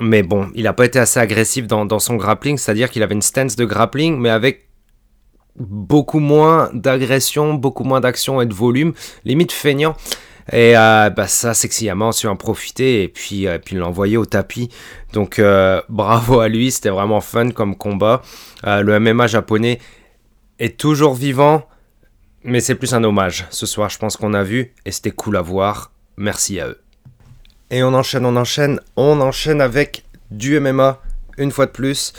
[0.00, 3.22] Mais bon, il n'a pas été assez agressif dans, son grappling, c'est-à-dire qu'il avait une
[3.22, 4.68] stance de grappling, mais avec
[5.58, 8.92] beaucoup moins d'agression, beaucoup moins d'action et de volume,
[9.24, 9.96] limite feignant.
[10.52, 14.26] Et euh, bah ça, Sexyama a su en profiter et puis, euh, puis l'envoyer au
[14.26, 14.68] tapis.
[15.12, 18.22] Donc euh, bravo à lui, c'était vraiment fun comme combat.
[18.64, 19.80] le MMA japonais
[20.58, 21.66] est toujours vivant,
[22.44, 23.46] mais c'est plus un hommage.
[23.50, 25.90] Ce soir, je pense qu'on a vu et c'était cool à voir.
[26.16, 26.85] Merci à eux.
[27.70, 31.00] Et on enchaîne, on enchaîne, on enchaîne avec du MMA,
[31.38, 32.12] une fois de plus.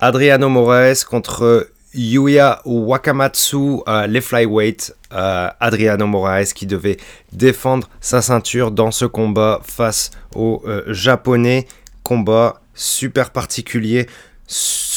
[0.00, 4.94] Adriano Moraes contre Yuya Wakamatsu, euh, les flyweight.
[5.12, 6.98] Euh, Adriano Moraes qui devait
[7.32, 11.66] défendre sa ceinture dans ce combat face aux euh, Japonais.
[12.02, 14.06] Combat super particulier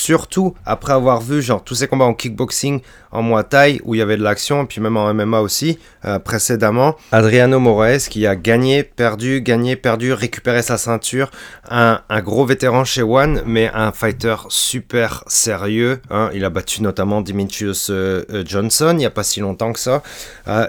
[0.02, 2.82] surtout après avoir vu genre tous ces combats en kickboxing
[3.12, 6.18] en Muay Thai où il y avait de l'action puis même en MMA aussi euh,
[6.18, 6.95] précédemment.
[7.12, 11.30] Adriano Moraes qui a gagné perdu gagné perdu récupéré sa ceinture.
[11.70, 16.30] Un, gros vétéran chez One mais un fighter super sérieux hein.
[16.34, 19.80] il a battu notamment Dimitrius euh, euh, Johnson il n'y a pas si longtemps que
[19.80, 20.02] ça.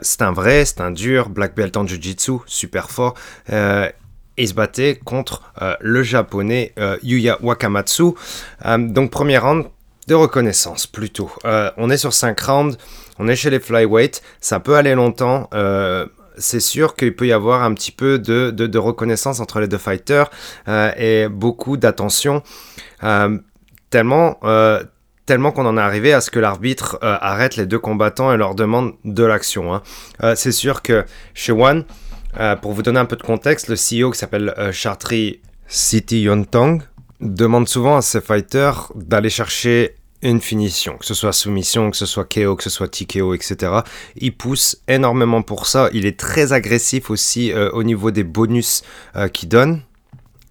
[0.02, 3.14] C'est un vrai c'est un dur black belt en jiu-jitsu super fort
[4.42, 8.14] et se battait contre euh, le japonais euh, Yuya Wakamatsu.
[8.66, 9.66] Euh, donc premier round
[10.08, 11.30] de reconnaissance plutôt.
[11.76, 12.76] on est sur 5 rounds,
[13.20, 15.48] on est chez les flyweight, ça peut aller longtemps.
[16.36, 19.78] c'est sûr qu'il peut y avoir un petit peu de, de, reconnaissance entre les deux
[19.78, 20.28] fighters
[20.96, 22.42] et beaucoup d'attention.
[23.90, 24.40] tellement,
[25.24, 28.56] tellement qu'on en est arrivé à ce que l'arbitre arrête les deux combattants et leur
[28.56, 29.72] demande de l'action.
[29.72, 29.82] Hein.
[30.34, 31.84] c'est sûr que chez One,
[32.38, 36.22] euh, pour vous donner un peu de contexte, le CEO qui s'appelle euh, Chartri City
[36.22, 36.82] Yontong
[37.20, 42.06] demande souvent à ses fighters d'aller chercher une finition, que ce soit soumission, que ce
[42.06, 43.80] soit KO, que ce soit TKO, etc.
[44.16, 45.90] Il pousse énormément pour ça.
[45.92, 48.82] Il est très agressif aussi euh, au niveau des bonus
[49.32, 49.82] qu'il donne.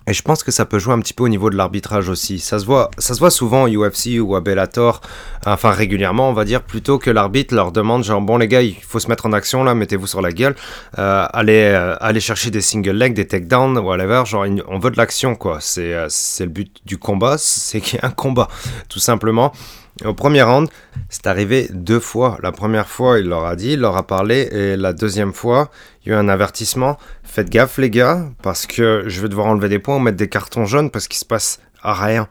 [0.07, 2.39] Et je pense que ça peut jouer un petit peu au niveau de l'arbitrage aussi.
[2.39, 5.01] Ça se voit, ça se voit souvent au UFC ou à Bellator,
[5.45, 8.75] enfin régulièrement on va dire, plutôt que l'arbitre leur demande genre bon les gars il
[8.75, 10.55] faut se mettre en action là, mettez-vous sur la gueule,
[10.97, 14.97] euh, allez, euh, allez chercher des single legs, des takedowns, whatever, genre on veut de
[14.97, 15.59] l'action quoi.
[15.61, 16.07] C'est euh,
[16.39, 18.47] le but du combat, c'est qu'il y ait un combat
[18.89, 19.53] tout simplement.
[20.05, 20.67] Au premier round,
[21.09, 22.37] c'est arrivé deux fois.
[22.41, 25.69] La première fois, il leur a dit, il leur a parlé, et la deuxième fois,
[26.03, 26.97] il y a eu un avertissement.
[27.23, 30.29] Faites gaffe, les gars, parce que je vais devoir enlever des points ou mettre des
[30.29, 32.27] cartons jaunes parce qu'il se passe rien.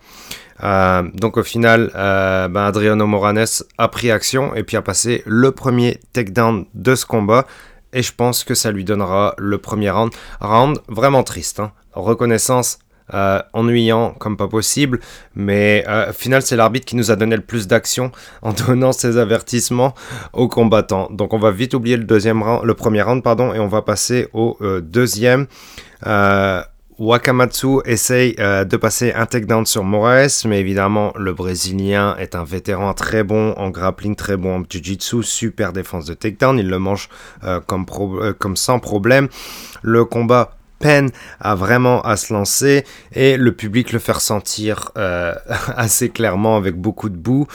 [0.63, 3.47] Euh, donc au final, euh, ben Adriano Moranes
[3.79, 7.47] a pris action et puis a passé le premier takedown de ce combat.
[7.93, 10.13] Et je pense que ça lui donnera le premier round.
[10.41, 11.61] Round vraiment triste.
[11.61, 11.73] Hein.
[11.93, 12.79] Reconnaissance
[13.13, 15.01] euh, ennuyant comme pas possible,
[15.35, 18.93] mais euh, au final c'est l'arbitre qui nous a donné le plus d'action en donnant
[18.93, 19.95] ses avertissements
[20.33, 21.09] aux combattants.
[21.11, 24.29] Donc on va vite oublier le deuxième le premier round pardon, et on va passer
[24.33, 25.47] au euh, deuxième.
[26.99, 32.93] Wakamatsu essaye de passer un takedown sur Moraes, mais évidemment le Brésilien est un vétéran
[32.93, 37.09] très bon en grappling, très bon en jiu-jitsu, super défense de takedown, il le mange
[37.67, 39.29] comme sans problème.
[39.83, 41.11] Le combat peine
[41.41, 45.35] à vraiment à se lancer et le public le fait ressentir euh,
[45.77, 47.47] assez clairement avec beaucoup de boue.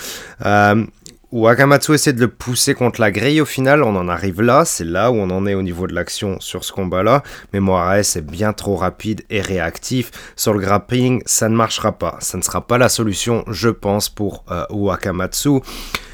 [0.45, 0.85] Euh,
[1.31, 3.41] Wakamatsu essaie de le pousser contre la grille.
[3.41, 5.93] Au final, on en arrive là, c'est là où on en est au niveau de
[5.93, 11.21] l'action sur ce combat-là, mais Moraes est bien trop rapide et réactif, sur le grappling
[11.25, 15.59] ça ne marchera pas, ça ne sera pas la solution je pense pour euh, Wakamatsu.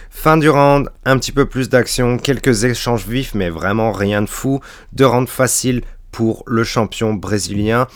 [0.10, 4.30] Fin du round, un petit peu plus d'action, quelques échanges vifs mais vraiment rien de
[4.30, 4.60] fou,
[4.92, 7.88] deux rounds faciles pour le champion brésilien.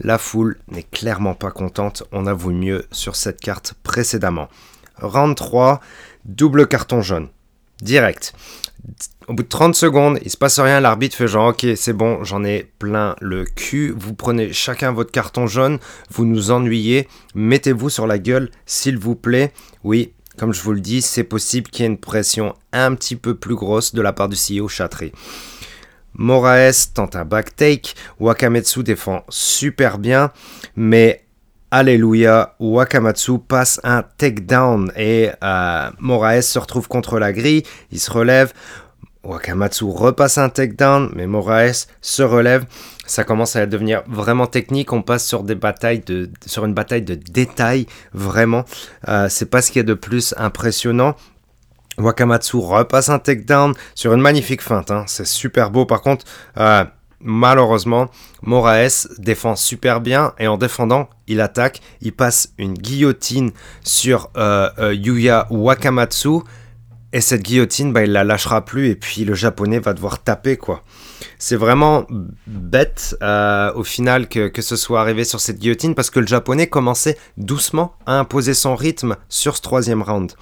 [0.00, 4.48] La foule n'est clairement pas contente, on a vu mieux sur cette carte précédemment.
[5.00, 5.80] Round 3,
[6.24, 7.28] double carton jaune.
[7.82, 8.32] Direct.
[9.26, 12.24] Au bout de 30 secondes, il se passe rien, l'arbitre fait genre ok c'est bon,
[12.24, 15.78] j'en ai plein le cul, vous prenez chacun votre carton jaune,
[16.10, 19.52] vous nous ennuyez, mettez-vous sur la gueule s'il vous plaît.
[19.84, 23.16] Oui, comme je vous le dis, c'est possible qu'il y ait une pression un petit
[23.16, 25.12] peu plus grosse de la part du CEO Chatry.
[26.18, 30.30] Moraes tente un backtake, Wakametsu défend super bien,
[30.76, 31.24] mais
[31.70, 37.62] Alléluia, Wakamatsu passe un takedown et euh, Moraes se retrouve contre la grille,
[37.92, 38.54] il se relève,
[39.22, 42.64] Wakamatsu repasse un takedown, mais Moraes se relève.
[43.06, 44.92] Ça commence à devenir vraiment technique.
[44.92, 48.64] On passe sur une bataille de détails, vraiment.
[49.08, 51.14] Euh, c'est pas ce qu'il y a de plus impressionnant.
[51.98, 54.90] Wakamatsu repasse un takedown sur une magnifique feinte.
[54.90, 55.04] Hein.
[55.06, 55.84] C'est super beau.
[55.84, 56.24] Par contre,
[56.58, 56.84] euh,
[57.20, 58.08] malheureusement,
[58.42, 61.80] Moraes défend super bien et en défendant, il attaque.
[62.00, 63.50] Il passe une guillotine
[63.82, 66.40] sur euh, euh, Yuya Wakamatsu.
[67.14, 70.58] Et cette guillotine, bah, il la lâchera plus et puis le japonais va devoir taper
[70.58, 70.84] quoi.
[71.38, 72.06] C'est vraiment
[72.46, 73.16] bête
[73.74, 77.16] au final que, que, ce soit arrivé sur cette guillotine parce que le japonais commençait
[77.38, 80.32] doucement à imposer son rythme sur ce troisième round.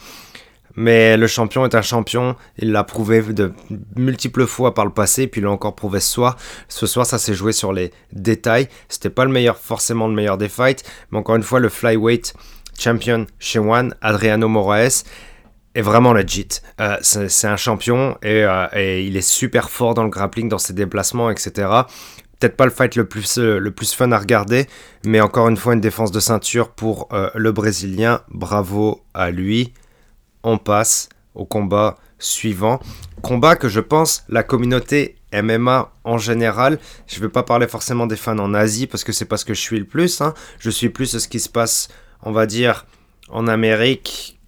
[0.76, 3.52] Mais le champion est un champion, il l'a prouvé de
[3.96, 6.36] multiples fois par le passé, puis il l'a encore prouvé ce soir.
[6.68, 8.68] Ce soir, ça s'est joué sur les détails.
[8.88, 12.34] C'était pas le meilleur, forcément le meilleur des fights, mais encore une fois, le flyweight
[12.78, 15.04] champion chez One, Adriano Moraes,
[15.74, 16.48] est vraiment legit.
[16.80, 20.72] Euh, c'est un champion euh, et, il est super fort dans le grappling, dans ses
[20.74, 21.68] déplacements, etc.
[22.38, 24.66] Peut-être pas le fight le plus, euh, le plus fun à regarder,
[25.06, 28.20] mais encore une fois, une défense de ceinture pour le Brésilien.
[28.28, 29.72] Bravo à lui
[30.46, 32.80] on passe au combat suivant.
[33.20, 38.06] Combat que je pense la communauté MMA en général, je ne vais pas parler forcément
[38.06, 40.20] des fans en Asie parce que c'est pas ce que je suis le plus.
[40.20, 40.32] Hein.
[40.60, 41.88] Je suis plus ce qui se passe,
[42.22, 42.86] on va dire,
[43.28, 44.38] en Amérique.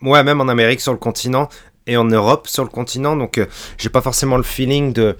[0.00, 1.48] Ouais, même en Amérique sur le continent
[1.86, 3.14] et en Europe sur le continent.
[3.14, 3.46] Donc, euh,
[3.76, 5.16] j'ai pas forcément le feeling de,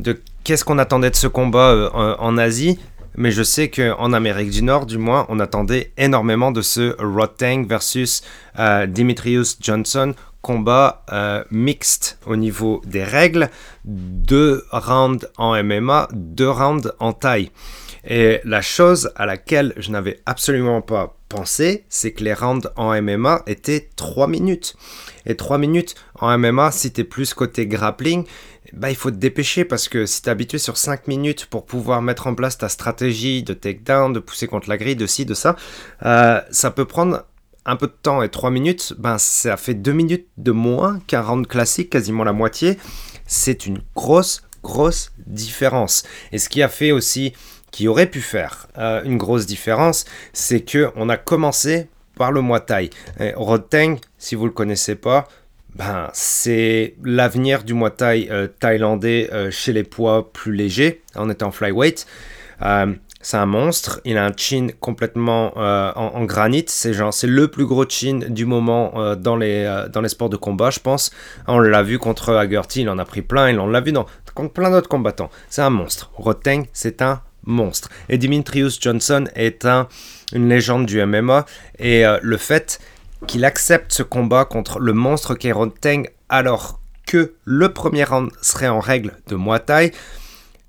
[0.00, 2.78] de qu'est-ce qu'on attendait de ce combat euh, en Asie
[3.16, 7.64] mais je sais qu'en Amérique du Nord, du moins, on attendait énormément de ce Rotang
[7.66, 8.22] versus
[8.58, 13.50] euh, Dimitrius Johnson combat euh, mixte au niveau des règles,
[13.84, 17.50] deux rounds en MMA, deux rounds en taille.
[18.08, 23.00] Et la chose à laquelle je n'avais absolument pas pensé, c'est que les rounds en
[23.00, 24.76] MMA étaient 3 minutes.
[25.24, 28.24] Et 3 minutes en MMA, si tu es plus côté grappling,
[28.72, 31.66] bah, il faut te dépêcher parce que si tu es habitué sur 5 minutes pour
[31.66, 35.24] pouvoir mettre en place ta stratégie de takedown, de pousser contre la grille, de ci,
[35.24, 35.56] de ça,
[36.04, 37.24] euh, ça peut prendre
[37.64, 41.22] un peu de temps et 3 minutes, ben, ça fait 2 minutes de moins qu'un
[41.22, 42.78] round classique, quasiment la moitié.
[43.26, 46.04] C'est une grosse, grosse différence.
[46.30, 47.32] Et ce qui a fait aussi,
[47.76, 52.40] qui aurait pu faire euh, une grosse différence, c'est que on a commencé par le
[52.40, 52.88] Muay Thai.
[53.34, 55.28] Rod Tang, si vous le connaissez pas,
[55.74, 61.28] ben, c'est l'avenir du Muay Thai euh, thaïlandais euh, chez les poids plus légers, en
[61.28, 62.06] étant flyweight.
[63.20, 64.00] C'est un monstre.
[64.06, 66.64] Il a un chin complètement en, granit.
[66.68, 70.36] C'est genre, c'est le plus gros chin du moment dans, les, dans les sports de
[70.36, 71.10] combat, je pense.
[71.48, 73.50] On l'a vu contre Haggerty, il en a pris plein.
[73.50, 75.30] Il on l'a vu dans, contre plein d'autres combattants.
[75.50, 76.12] C'est un monstre.
[76.14, 77.88] Roteng, c'est un monstre.
[78.08, 79.88] Et Dimitrius Johnson est un,
[80.32, 81.46] une légende du MMA.
[81.78, 82.80] Et le fait
[83.26, 88.68] qu'il accepte ce combat contre le monstre qu'est Roteng alors que le premier round serait
[88.68, 89.92] en règle de Muay Thai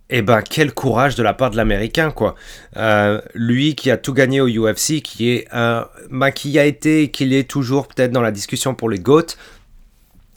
[0.09, 2.35] eh ben quel courage de la part de l'américain quoi.
[2.77, 7.11] Euh, lui qui a tout gagné au UFC, qui est un, bah, qui a été,
[7.11, 9.35] qu'il est toujours peut-être dans la discussion pour les GOAT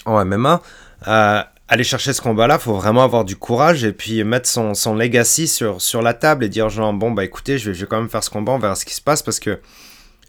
[0.05, 0.63] en MMA.
[1.07, 4.97] Euh, aller chercher ce combat-là, faut vraiment avoir du courage et puis mettre son, son
[4.97, 7.87] legacy sur, sur la table et dire genre bon bah écoutez je vais, je vais
[7.87, 9.61] quand même faire ce combat, on verra ce qui se passe parce que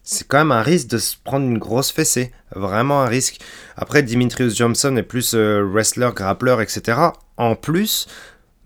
[0.03, 3.39] c'est quand même un risque de se prendre une grosse fessée, vraiment un risque.
[3.75, 6.99] Après Dimitrius Johnson est plus euh, wrestler, grappleur, etc.
[7.37, 8.07] En plus,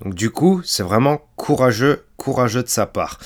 [0.01, 3.19] donc du coup, c'est vraiment courageux, courageux de sa part.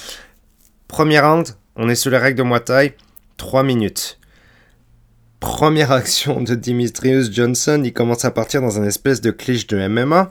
[0.87, 2.95] Premier round, on est sur les règles de Muay Thai,
[3.37, 4.18] 3 minutes.
[5.39, 9.87] Première action de Dimitrius Johnson, il commence à partir dans un espèce de clinch de
[9.87, 10.29] MMA.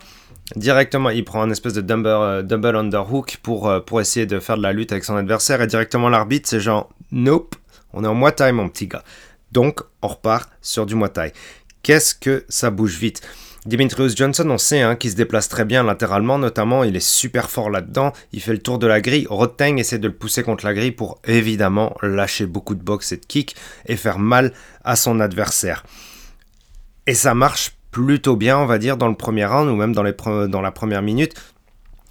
[0.54, 4.38] Directement, il prend un espèce de double, euh, double underhook pour, euh, pour essayer de
[4.38, 5.62] faire de la lutte avec son adversaire.
[5.62, 7.54] Et directement, l'arbitre, c'est genre, nope,
[7.94, 9.02] on est en Muay Thai, mon petit gars.
[9.50, 11.32] Donc, on repart sur du Muay Thai.
[11.82, 13.22] Qu'est-ce que ça bouge vite?
[13.68, 17.50] Dimitrius Johnson, on sait hein, qu'il se déplace très bien latéralement, notamment, il est super
[17.50, 18.14] fort là-dedans.
[18.32, 19.26] Il fait le tour de la grille.
[19.28, 23.18] Roteng essaie de le pousser contre la grille pour évidemment lâcher beaucoup de boxe et
[23.18, 24.54] de kick et faire mal
[24.84, 25.84] à son adversaire.
[27.06, 30.02] Et ça marche plutôt bien, on va dire, dans le premier round ou même dans
[30.62, 31.34] la première minute.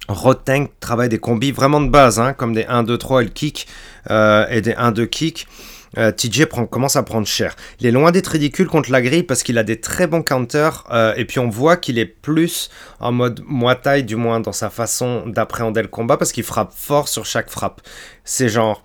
[0.06, 3.66] Roteng travaille des combis vraiment de base, hein, comme des 1-2-3 et le kick
[4.10, 5.48] euh, et des 1-2 kick.
[5.96, 7.56] Euh, TJ commence à prendre cher.
[7.80, 10.84] Il est loin d'être ridicule contre la grille parce qu'il a des très bons counters
[10.90, 12.68] euh, et puis on voit qu'il est plus
[13.00, 13.42] en mode
[13.82, 17.50] taille du moins dans sa façon d'appréhender le combat parce qu'il frappe fort sur chaque
[17.50, 17.80] frappe.
[18.24, 18.82] C'est genre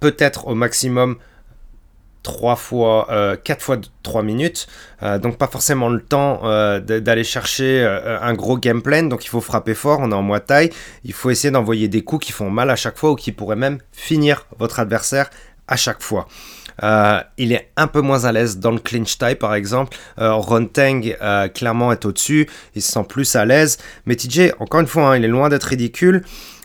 [0.00, 1.16] peut-être au maximum
[2.22, 3.06] 3 fois,
[3.44, 4.66] 4 euh, fois 3 minutes,
[5.22, 6.40] donc pas forcément le temps
[6.80, 7.84] d'aller chercher
[8.20, 10.70] un gros game plan, donc il faut frapper fort, on est en taille.
[11.04, 13.54] il faut essayer d'envoyer des coups qui font mal à chaque fois ou qui pourraient
[13.54, 15.30] même finir votre adversaire
[15.68, 16.26] à chaque fois.
[16.82, 19.96] Euh, il est un peu moins à l'aise dans le clinch tie par exemple.
[20.18, 23.78] Euh, Ronteng euh, clairement est au-dessus, il se sent plus à l'aise.
[24.04, 26.22] Mais TJ, encore une fois, hein, il est loin d'être ridicule.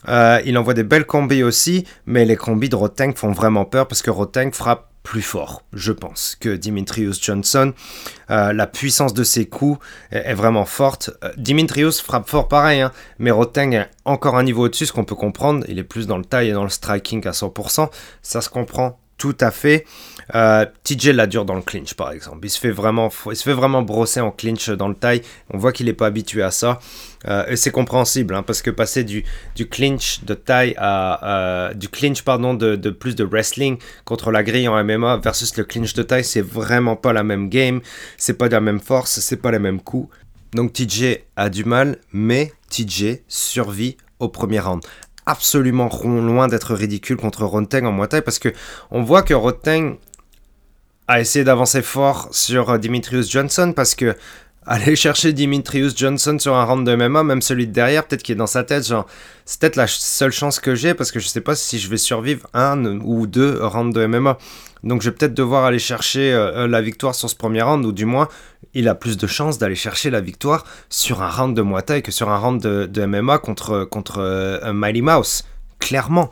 [0.10, 3.88] Euh, il envoie des belles combis aussi, mais les combis de Roteng font vraiment peur
[3.88, 7.74] parce que Roteng frappe plus fort, je pense, que Dimitrius Johnson.
[8.30, 9.80] la puissance de ses coups
[10.12, 11.10] est, vraiment forte.
[11.38, 15.16] Dimitrius frappe fort pareil, hein, mais Roteng est encore un niveau au-dessus, ce qu'on peut
[15.16, 15.66] comprendre.
[15.68, 17.90] Il est plus dans le taille et dans le striking à 100%.
[18.22, 19.86] Ça se comprend tout à fait.
[20.36, 22.40] Euh, TJ la dure dans le clinch par exemple.
[22.44, 25.22] Il se fait vraiment, il se fait vraiment brosser en clinch dans le taille.
[25.50, 26.80] On voit qu'il n'est pas habitué à ça.
[27.28, 29.24] Euh, et c'est compréhensible hein, parce que passer du,
[29.70, 34.84] clinch de taille à du clinch pardon de, plus de wrestling contre la grille en
[34.84, 37.82] MMA versus le clinch de taille, c'est vraiment pas la même game.
[38.18, 40.14] C'est pas de la même force, c'est pas les mêmes coups.
[40.54, 44.84] Donc TJ a du mal, mais TJ survit au premier round
[45.26, 48.50] absolument loin d'être ridicule contre Roteng en Muay parce que
[48.90, 49.98] on voit que Roteng
[51.12, 54.16] a essayé d'avancer fort sur euh, Dimitrius Johnson parce que
[54.66, 58.34] aller chercher Dimitrius Johnson sur un round de MMA, même celui de derrière, peut-être qu'il
[58.34, 59.08] est dans sa tête, genre,
[59.44, 61.98] c'est peut-être la seule chance que j'ai parce que je sais pas si je vais
[61.98, 64.38] survivre un ou deux rounds de MMA.
[64.84, 67.92] Donc je vais peut-être devoir aller chercher euh, la victoire sur ce premier round, ou
[67.92, 68.30] du moins,
[68.74, 72.02] il a plus de chances d'aller chercher la victoire sur un round de Muay Thai
[72.02, 75.44] que sur un round de, MMA contre, contre euh, Mighty Mouse.
[75.80, 76.30] Clairement.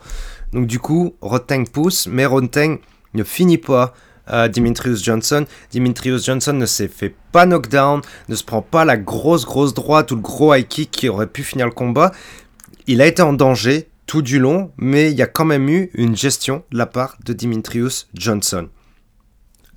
[0.52, 2.78] Donc du coup, Roteng pousse, mais Roteng
[3.14, 3.92] ne finit pas
[4.32, 5.46] euh, Dimitrius Johnson.
[5.70, 10.10] Dimitrius Johnson ne s'est fait pas knockdown, ne se prend pas la grosse grosse droite
[10.12, 12.12] ou le gros high kick qui aurait pu finir le combat.
[12.86, 15.90] Il a été en danger tout du long, mais il y a quand même eu
[15.94, 18.68] une gestion de la part de Dimitrius Johnson.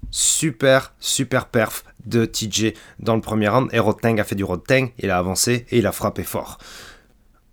[0.10, 3.70] Super, super perf de TJ dans le premier round.
[3.74, 6.58] Et Roteng a fait du Roteng, il a avancé et il a frappé fort.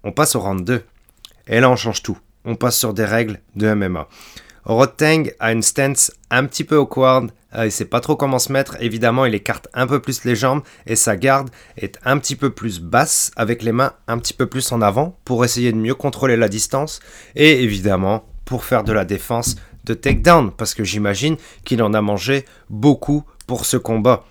[0.04, 0.82] On passe au round 2.
[1.46, 2.18] Et là, on change tout.
[2.44, 4.08] On passe sur des règles de MMA.
[4.64, 8.52] Roteng a une stance un petit peu awkward, euh, il sait pas trop comment se
[8.52, 12.36] mettre, évidemment il écarte un peu plus les jambes et sa garde est un petit
[12.36, 15.78] peu plus basse avec les mains un petit peu plus en avant pour essayer de
[15.78, 17.00] mieux contrôler la distance
[17.34, 22.00] et évidemment pour faire de la défense de takedown parce que j'imagine qu'il en a
[22.00, 24.24] mangé beaucoup pour ce combat.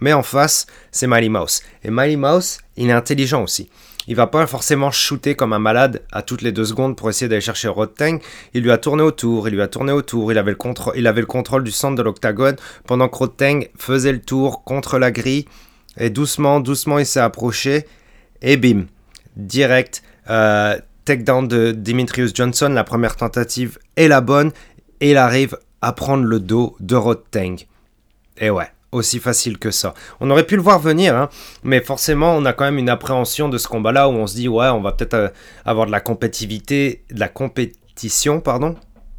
[0.00, 1.62] Mais en face, c'est Miley Mouse.
[1.84, 3.70] Et Miley Mouse, il est intelligent aussi.
[4.06, 7.28] Il va pas forcément shooter comme un malade à toutes les deux secondes pour essayer
[7.28, 8.20] d'aller chercher Roteng.
[8.52, 10.58] Il lui a tourné autour, il lui a tourné autour, il avait le,
[10.94, 14.98] il avait le contrôle du centre de l'octagone pendant que Roteng faisait le tour contre
[14.98, 15.46] la grille.
[15.96, 17.86] Et doucement, doucement, il s'est approché.
[18.42, 18.86] Et bim,
[19.36, 20.02] direct.
[20.28, 24.52] Euh, takedown de Dimitrius Johnson, la première tentative est la bonne,
[25.00, 27.56] et il arrive à prendre le dos de Roteng.
[28.38, 29.94] Et ouais, aussi facile que ça.
[30.20, 31.28] On aurait pu le voir venir, hein,
[31.62, 34.48] mais forcément, on a quand même une appréhension de ce combat-là où on se dit,
[34.48, 35.28] ouais, on va peut-être euh,
[35.64, 38.76] avoir de la compétitivité, de la compétition, pardon.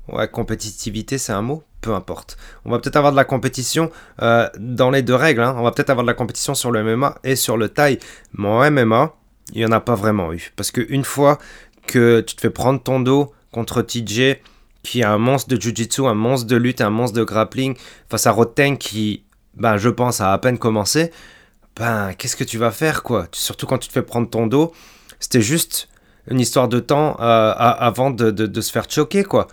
[0.07, 2.35] Ouais, compétitivité, c'est un mot peu importe.
[2.65, 3.91] On va peut-être avoir de la compétition
[4.23, 5.41] euh, dans les deux règles.
[5.41, 5.55] Hein.
[5.57, 7.99] On va peut-être avoir de la compétition sur le MMA et sur le taille.
[8.33, 9.13] Mais en MMA,
[9.53, 10.51] il n'y en a pas vraiment eu.
[10.55, 11.37] Parce qu'une fois
[11.85, 14.37] que tu te fais prendre ton dos contre TJ,
[14.81, 17.75] qui est un monstre de jiu-jitsu, un monstre de lutte, un monstre de grappling,
[18.09, 19.23] face à Roteng qui,
[19.55, 21.11] ben, je pense, a à peine commencé,
[21.75, 23.27] ben, qu'est-ce que tu vas faire, quoi?
[23.31, 24.73] Surtout quand tu te fais prendre ton dos.
[25.19, 25.89] C'était juste
[26.29, 29.47] une histoire de temps euh, avant de, de, se faire choquer, quoi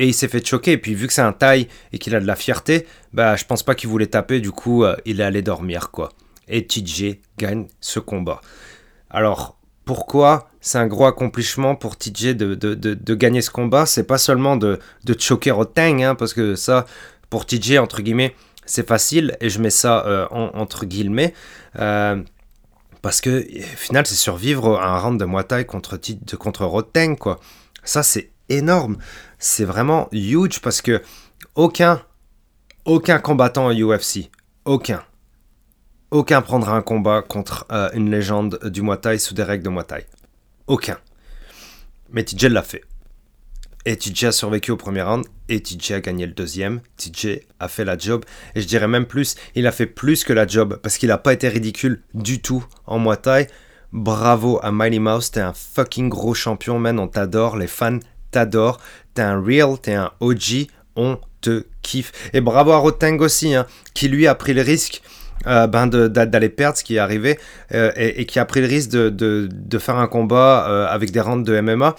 [0.00, 0.72] et il s'est fait choquer.
[0.72, 3.44] Et puis vu que c'est un taille et qu'il a de la fierté, bah je
[3.44, 4.40] pense pas qu'il voulait taper.
[4.40, 6.08] Du coup, euh, il est allé dormir quoi.
[6.48, 8.40] Et TJ gagne ce combat.
[9.10, 13.86] Alors pourquoi c'est un gros accomplissement pour TJ de, de, gagner ce combat?
[13.86, 16.86] C'est pas seulement de, de choquer Roteng, hein, parce que ça,
[17.28, 18.34] pour TJ, entre guillemets,
[18.66, 21.34] c'est facile, et je mets ça euh, entre guillemets.
[21.78, 22.22] Euh,
[23.02, 25.98] parce que, au final, c'est survivre à un round de Muay contre,
[26.38, 27.40] contre Roteng, quoi.
[27.82, 28.98] Ça, c'est énorme.
[29.38, 31.02] C'est vraiment huge parce que
[31.54, 32.02] aucun,
[32.84, 34.30] aucun combattant UFC,
[34.66, 35.02] aucun,
[36.10, 39.70] aucun prendra un combat contre euh, une légende du Muay Thai sous des règles de
[39.70, 40.06] Muay Thai.
[40.66, 40.98] Aucun.
[42.10, 42.84] Mais TJ l'a fait.
[43.86, 46.80] Et TJ a survécu au premier round et TJ a gagné le deuxième.
[46.98, 48.24] TJ a fait la job.
[48.54, 51.18] Et je dirais même plus, il a fait plus que la job parce qu'il n'a
[51.18, 53.46] pas été ridicule du tout en Muay Thai.
[53.92, 56.98] Bravo à Mighty Mouse, t'es un fucking gros champion, man.
[56.98, 57.98] On t'adore, les fans
[58.30, 58.78] t'adore,
[59.14, 62.12] t'es un real, t'es un OG, on te kiffe.
[62.32, 65.02] Et bravo à Roteng aussi, hein, qui lui a pris le risque
[65.46, 67.38] euh, ben d'aller perdre ce qui est arrivé
[67.72, 71.20] euh, et, qui a pris le risque de, de, faire un combat euh, avec des
[71.20, 71.96] rounds de MMA.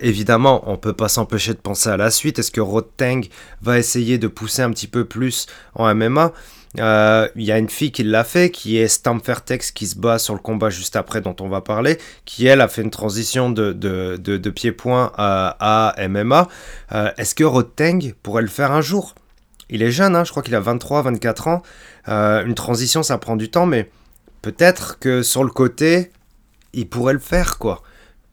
[0.00, 2.38] Évidemment, on peut pas s'empêcher de penser à la suite.
[2.38, 3.28] Est-ce que Roteng
[3.62, 6.32] va essayer de pousser un petit peu plus en MMA
[6.76, 10.18] il euh, y a une fille qui l'a fait, qui est Stamfertex, qui se bat
[10.18, 11.96] sur le combat juste après, dont on va parler,
[12.26, 16.48] qui elle a fait une transition de, de, de, pied-point à, MMA.
[16.92, 19.14] Euh, est-ce que Roteng pourrait le faire un jour?
[19.70, 21.62] Il est jeune, hein, je crois qu'il a 23-24 ans.
[22.08, 23.90] Euh, une transition, ça prend du temps, mais
[24.42, 26.10] peut-être que sur le côté,
[26.74, 27.82] il pourrait le faire, quoi.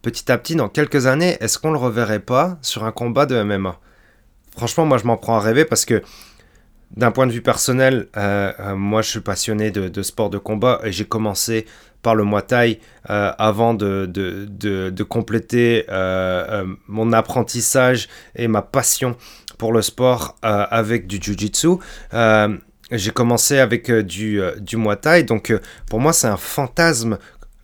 [0.04, 3.42] Petit à petit, dans quelques années, est-ce qu'on le reverrait pas sur un combat de
[3.42, 3.80] MMA
[4.56, 6.04] Franchement, moi, je m'en prends à rêver parce que
[6.96, 10.80] d'un point de vue personnel, euh, euh, moi je suis passionné de, sport de combat
[10.84, 11.66] et j'ai commencé
[12.02, 12.80] par le Muay Thai
[13.10, 15.86] euh, avant de, compléter
[16.88, 19.16] mon apprentissage et ma passion
[19.58, 21.78] pour le sport avec du Jiu-Jitsu.
[22.92, 25.54] j'ai commencé avec du, du Muay Thai, donc
[25.90, 27.18] pour moi c'est un fantasme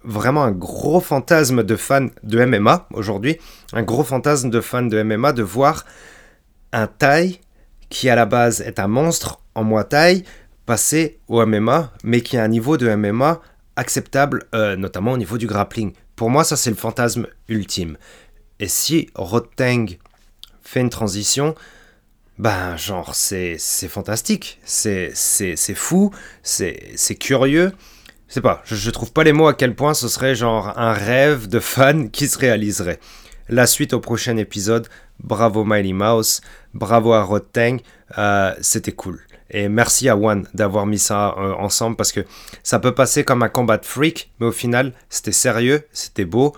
[0.04, 3.38] vraiment un gros fantasme de fan de MMA aujourd'hui,
[3.74, 5.86] un gros fantasme de fan de MMA de voir
[6.72, 7.42] un Thai
[7.90, 10.24] qui à la base est un monstre en Muay Thai,
[10.66, 13.42] passer au MMA, mais qui a un niveau de MMA
[13.76, 15.94] acceptable, euh, notamment au niveau du grappling.
[16.16, 17.98] Pour moi, ça c'est le fantasme ultime.
[18.60, 19.98] Et si Roteng
[20.62, 21.56] fait une transition,
[22.38, 23.58] ben genre c'est
[23.90, 25.14] fantastique, c'est
[25.76, 26.12] fou,
[26.44, 27.72] c'est curieux.
[28.30, 30.78] Je sais pas, je, je trouve pas les mots à quel point ce serait genre
[30.78, 33.00] un rêve de fan qui se réaliserait.
[33.50, 34.88] La suite au prochain épisode.
[35.22, 36.40] Bravo Miley Mouse,
[36.74, 37.82] bravo à Roteng,
[38.18, 39.20] euh, c'était cool.
[39.50, 42.22] Et merci à One d'avoir mis ça euh, ensemble parce que
[42.64, 46.56] ça peut passer comme un combat de freak, mais au final, c'était sérieux, c'était beau.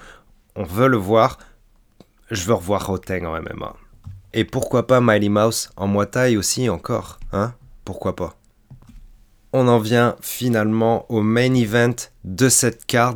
[0.56, 1.40] On veut le voir.
[2.30, 3.76] Je veux revoir Roteng en MMA.
[4.34, 7.54] Et pourquoi pas Miley Mouse en Muay Thai aussi encore, hein?
[7.84, 8.36] Pourquoi pas?
[9.54, 13.16] On en vient finalement au main event de cette card.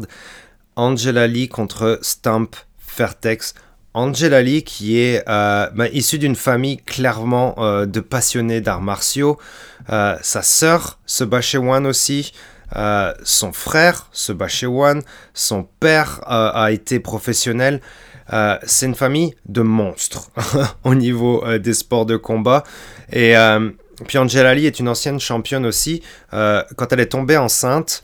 [0.75, 3.53] Angela Lee contre Stamp Fairtex.
[3.93, 9.37] Angela Lee, qui est euh, bah, issue d'une famille clairement euh, de passionnés d'arts martiaux.
[9.89, 12.33] Euh, sa sœur se bat One aussi.
[13.23, 15.01] son frère se bat One.
[15.33, 17.79] Son père a été professionnel.
[18.63, 20.29] c'est une famille de monstres
[20.83, 22.65] au niveau des sports de combat.
[23.13, 23.33] Et
[24.05, 26.01] puis Angela Lee est une ancienne championne aussi.
[26.31, 28.03] quand elle est tombée enceinte,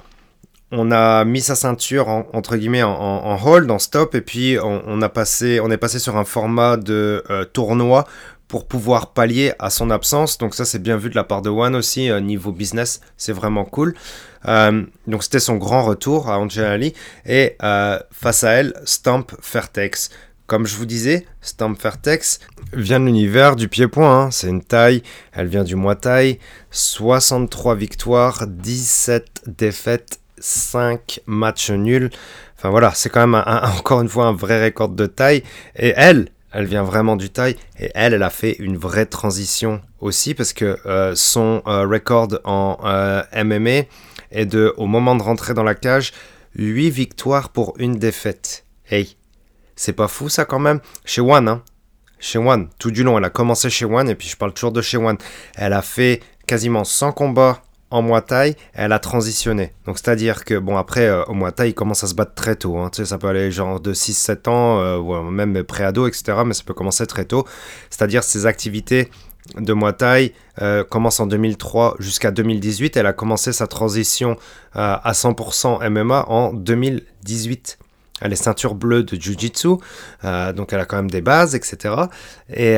[0.72, 5.10] on a mis sa ceinture entre guillemets en, hold, en stop, et puis on, a
[5.10, 8.06] passé, on est passé sur un format de euh, tournoi
[8.48, 10.38] pour pouvoir pallier à son absence.
[10.38, 13.34] Donc ça c'est bien vu de la part de One aussi, euh, niveau business, c'est
[13.34, 13.96] vraiment cool.
[14.48, 16.94] Euh, donc c'était son grand retour à Angela Lee.
[17.26, 17.58] Et
[18.12, 20.10] face à elle, Stamp Fairtex.
[20.48, 22.40] Comme je vous disais, Stamp Fairtex
[22.74, 24.24] vient de l'univers du pied-point.
[24.24, 24.32] Hein.
[24.32, 25.04] C'est une taille,
[25.34, 26.40] elle vient du Muay Thai.
[26.72, 32.10] 63 victoires, 17 défaites 5 matchs nuls.
[32.58, 33.44] Enfin voilà, c'est quand même
[33.80, 35.44] encore une fois un vrai record de taille.
[35.76, 37.56] Et elle, elle vient vraiment du taille.
[37.80, 42.40] Et elle, elle a fait une vraie transition aussi parce que euh, son euh, record
[42.44, 43.88] en euh, MMA
[44.32, 46.14] est de, au moment de rentrer dans la cage,
[46.56, 48.66] 8 victoires pour une défaite.
[48.90, 49.16] Hey,
[49.76, 50.80] c'est pas fou ça quand même?
[51.06, 51.64] Chez One, hein
[52.22, 54.72] Chez One, tout du long, elle a commencé chez One et puis je parle toujours
[54.72, 55.18] de chez One.
[55.56, 59.74] Elle a fait quasiment 100 combats en Muay Thai, elle a transitionné.
[59.86, 62.56] Donc c'est-à-dire que, bon, après, euh, au Muay Thai, il commence à se battre très
[62.56, 62.78] tôt.
[62.78, 62.90] Hein.
[62.90, 66.34] Tu sais, ça peut aller genre de 6-7 ans, euh, même pré-ado, etc.
[66.46, 67.46] Mais ça peut commencer très tôt.
[67.90, 69.10] C'est-à-dire ses activités
[69.58, 72.98] de Muay Thai euh, commencent en 2003 jusqu'à 2018.
[72.98, 74.38] Elle a commencé sa transition
[74.74, 77.78] à 100% MMA en 2018.
[78.22, 79.78] Elle est ceinture bleue de Jiu-Jitsu,
[80.24, 81.96] donc elle a quand même des bases, etc.
[82.50, 82.76] Et,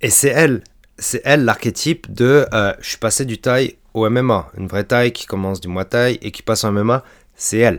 [0.00, 0.62] et c'est elle
[0.98, 4.50] c'est elle l'archétype de euh, je suis passé du taille au MMA.
[4.56, 7.04] Une vraie taille qui commence du Muay Thai et qui passe en MMA,
[7.34, 7.78] c'est elle.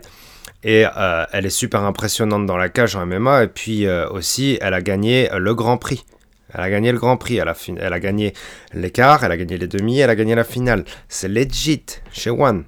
[0.64, 3.44] Et euh, elle est super impressionnante dans la cage en MMA.
[3.44, 6.04] Et puis euh, aussi, elle a gagné le Grand Prix.
[6.52, 7.36] Elle a gagné le Grand Prix.
[7.36, 8.32] Elle a, elle a gagné
[8.72, 10.84] l'écart, elle a gagné les demi, elle a gagné la finale.
[11.08, 12.64] C'est legit chez One.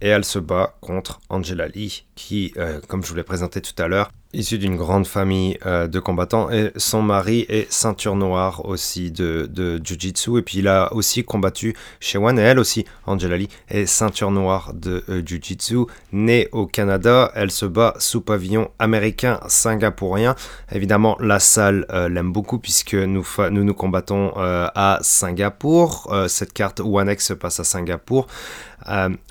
[0.00, 2.54] Et elle se bat contre Angela Lee, qui,
[2.88, 6.50] comme je vous l'ai présenté tout à l'heure, issu d'une grande famille euh, de combattants.
[6.50, 10.38] Et son mari est ceinture noire aussi de, Jiu-Jitsu.
[10.38, 14.30] Et puis il a aussi combattu chez One et elle aussi, Angela Lee, est ceinture
[14.30, 20.34] noire de euh, Jiu-Jitsu, née au Canada, elle se bat sous pavillon américain singapourien.
[20.72, 26.80] Évidemment, la salle euh, l'aime beaucoup puisque nous, nous nous combattons à Singapour, cette carte
[26.80, 28.26] One X se passe à Singapour.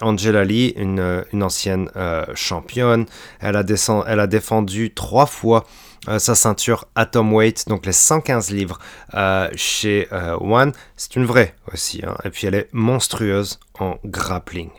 [0.01, 1.89] Angela Lee, une, une ancienne
[2.35, 3.05] championne,
[3.39, 5.65] elle a, défendu trois fois
[6.07, 8.79] euh, sa ceinture Atomweight, donc les 115 livres
[9.15, 10.71] euh, chez euh, One.
[10.95, 12.01] C'est une vraie aussi.
[12.05, 12.15] Hein.
[12.23, 14.69] Et puis elle est monstrueuse en grappling.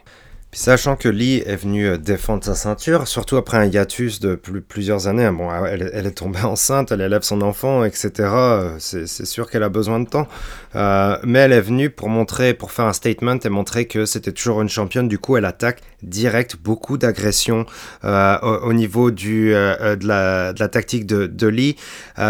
[0.50, 4.34] Puis sachant que Lee est venue euh, défendre sa ceinture, surtout après un hiatus de
[4.34, 8.10] plusieurs années, hein, bon, elle, est tombée enceinte, elle élève son enfant, etc.
[8.18, 10.26] Euh, c'est sûr qu'elle a besoin de temps.
[10.74, 14.32] Euh, mais elle est venue pour montrer, pour faire un statement et montrer que c'était
[14.32, 15.06] toujours une championne.
[15.06, 17.66] Du coup, elle attaque direct beaucoup d'agressions
[18.02, 21.76] au, niveau de, la, tactique de, de Lee.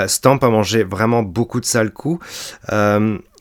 [0.09, 2.25] Stamp a mangé vraiment beaucoup de sales coups.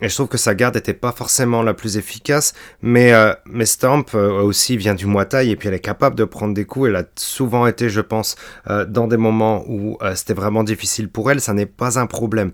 [0.02, 3.34] Et je trouve que sa garde n'était pas forcément la plus efficace, mais, euh,
[3.66, 6.90] Stamp euh, aussi vient du Muay et puis elle est capable de prendre des coups.
[6.90, 8.36] Elle a souvent été, je pense,
[8.70, 11.42] euh, dans des moments où c'était vraiment difficile pour elle.
[11.42, 12.52] Ça n'est pas un problème.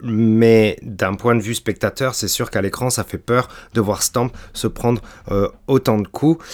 [0.00, 4.02] mais d'un point de vue spectateur, c'est sûr qu'à l'écran, ça fait peur de voir
[4.02, 5.02] Stamp se prendre
[5.66, 6.44] autant de coups.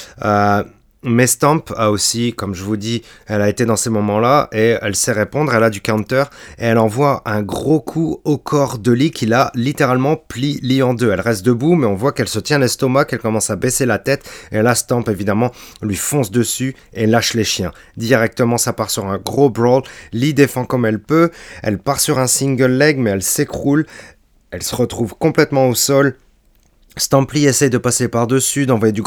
[1.07, 4.79] Mais Stamp a aussi, comme je vous dis, elle a été dans ces moments-là et
[4.81, 6.25] elle sait répondre, elle a du counter
[6.59, 10.83] et elle envoie un gros coup au corps de Lee qui l'a littéralement plie Lee
[10.83, 11.11] en deux.
[11.13, 13.99] Elle reste debout mais on voit qu'elle se tient l'estomac, qu'elle commence à baisser la
[13.99, 14.27] tête.
[14.51, 15.51] Et là Stamp évidemment
[15.83, 17.73] lui fonce dessus et lâche les chiens.
[17.99, 19.83] Directement ça part sur un gros brawl,
[20.15, 21.31] Lee défend comme elle peut,
[21.63, 23.85] elle part sur un single leg mais elle s'écroule,
[24.51, 26.17] elle se retrouve complètement au sol
[26.97, 29.03] Stampli essaie de passer par-dessus, d'envoyer du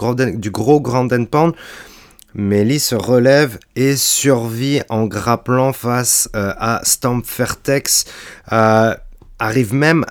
[0.51, 1.53] gros, grand pound.
[2.33, 8.05] Mais Lee se relève et survit en grapplant face euh, à Stamp Fairtex.
[8.51, 8.93] Euh,
[9.39, 10.05] arrive même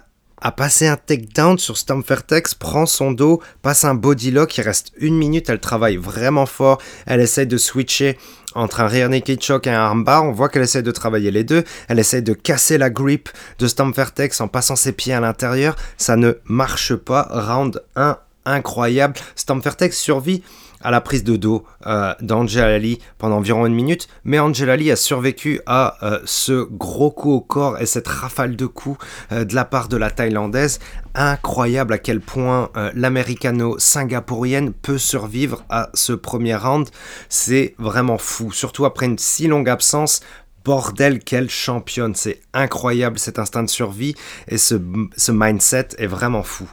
[0.47, 4.92] à passer un takedown sur Fairtex, prend son dos, passe un body lock, il reste
[4.97, 8.16] une minute, elle travaille vraiment fort, elle essaie de switcher
[8.55, 10.22] entre un rear naked choke et un armbar.
[10.22, 11.64] On voit qu'elle essaie de travailler les deux.
[11.88, 13.28] Elle essaie de casser la grip
[13.59, 15.74] de Stamfertex en passant ses pieds à l'intérieur.
[15.99, 17.26] Ça ne marche pas.
[17.28, 18.16] Round 1
[18.47, 19.14] incroyable.
[19.34, 20.42] Stamfertex survit
[20.81, 24.91] à la prise de dos euh, d'Angela Lee pendant environ une minute, mais Angela Lee
[24.91, 28.99] a survécu à euh, ce gros coup au corps et cette rafale de coups
[29.33, 30.79] euh, de la part de la Thaïlandaise.
[31.14, 36.89] Incroyable à quel point l'américano-singapourienne peut survivre à ce premier round.
[37.31, 40.20] C'est vraiment fou, surtout après une si longue absence
[40.62, 42.14] bordel, quelle championne.
[42.14, 44.14] C'est incroyable cet instinct de survie
[44.49, 46.70] et ce mindset est vraiment fou.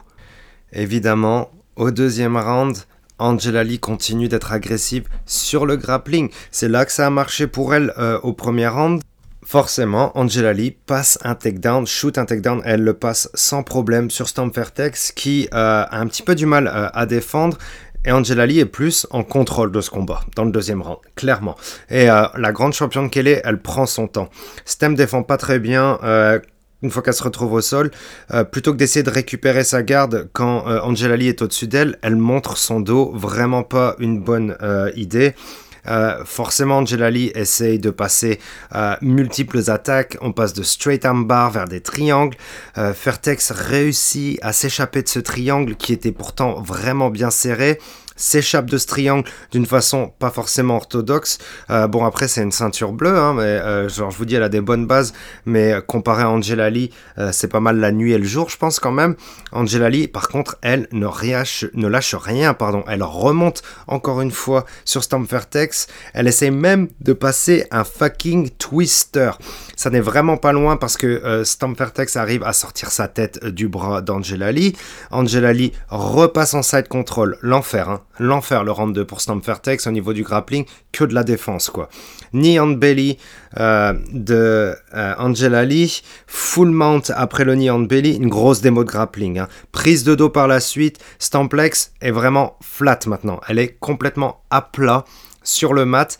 [0.74, 2.76] Évidemment, au deuxième round,
[3.18, 6.30] Angela Lee continue d'être agressive sur le grappling.
[6.50, 9.00] C'est là que ça a marché pour elle euh, au premier round.
[9.44, 14.28] Forcément, Angela Lee passe un takedown, shoot un takedown, elle le passe sans problème sur
[14.28, 17.58] Stamfertex qui euh, a un petit peu du mal euh, à défendre.
[18.06, 21.56] Et Angela Lee est plus en contrôle de ce combat dans le deuxième round, clairement.
[21.88, 24.28] Et la grande championne qu'elle est, elle prend son temps.
[24.66, 25.98] Stem défend pas très bien
[26.84, 27.90] une fois qu'elle se retrouve au sol,
[28.32, 32.16] euh, plutôt que d'essayer de récupérer sa garde quand euh, Angela est au-dessus d'elle, elle
[32.16, 35.34] montre son dos, vraiment pas une bonne euh, idée.
[36.24, 38.38] forcément, Angela Lee essaye de passer
[39.02, 40.16] multiples attaques.
[40.22, 42.38] On passe de straight arm bar vers des triangles.
[42.74, 47.78] Fairtex réussit à s'échapper de ce triangle qui était pourtant vraiment bien serré.
[48.16, 51.38] S'échappe de ce triangle d'une façon pas forcément orthodoxe.
[51.70, 54.42] Euh, bon, après, c'est une ceinture bleue, hein, mais euh, genre, je vous dis, elle
[54.42, 55.12] a des bonnes bases,
[55.46, 58.56] mais comparé à Angela Lee, euh, c'est pas mal la nuit et le jour, je
[58.56, 59.16] pense quand même.
[59.52, 62.84] Angela Lee, par contre, elle ne, ne lâche rien, pardon.
[62.88, 65.86] Elle remonte encore une fois sur Stamfertex.
[66.12, 69.32] Elle essaie même de passer un fucking twister.
[69.76, 73.68] Ça n'est vraiment pas loin parce que euh, Stamfertex arrive à sortir sa tête du
[73.68, 74.76] bras d'Angela Lee.
[75.10, 77.38] Angela Lee repasse en side control.
[77.42, 81.24] L'enfer, hein l'enfer le round 2 pour Stamfertex au niveau du grappling, que de la
[81.24, 81.88] défense quoi.
[82.32, 83.18] Knee on belly
[83.58, 88.84] euh, de euh, Angela Lee, full mount après le knee on belly, une grosse démo
[88.84, 89.38] de grappling.
[89.38, 89.48] Hein.
[89.72, 94.62] Prise de dos par la suite, Stamplex est vraiment flat maintenant, elle est complètement à
[94.62, 95.04] plat
[95.42, 96.18] sur le mat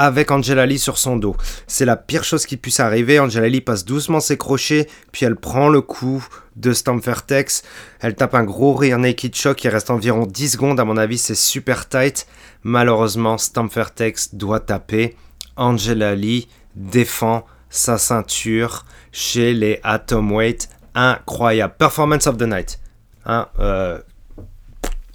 [0.00, 1.36] avec Angela Lee sur son dos.
[1.66, 3.20] C'est la pire chose qui puisse arriver.
[3.20, 7.62] Angela Lee passe doucement ses crochets, puis elle prend le coup de Stamfertex.
[8.00, 10.80] Elle tape un gros rear naked shock qui reste environ 10 secondes.
[10.80, 12.26] À mon avis, c'est super tight.
[12.62, 15.16] Malheureusement, Stamfertex doit taper.
[15.56, 20.70] Angela Lee défend sa ceinture chez les Atomweight.
[20.94, 21.74] Incroyable.
[21.78, 22.80] Performance of the night.
[23.26, 23.98] Hein, euh,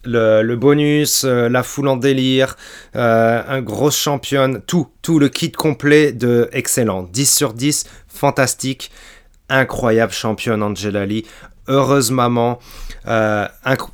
[0.05, 2.55] le, bonus, euh, la foule en délire,
[2.95, 7.03] euh, un gros championne, tout, tout le kit complet de excellent.
[7.03, 8.91] 10 sur 10, fantastique,
[9.49, 11.25] incroyable championne Angela Lee,
[11.67, 12.59] heureuse maman,
[13.07, 13.47] euh,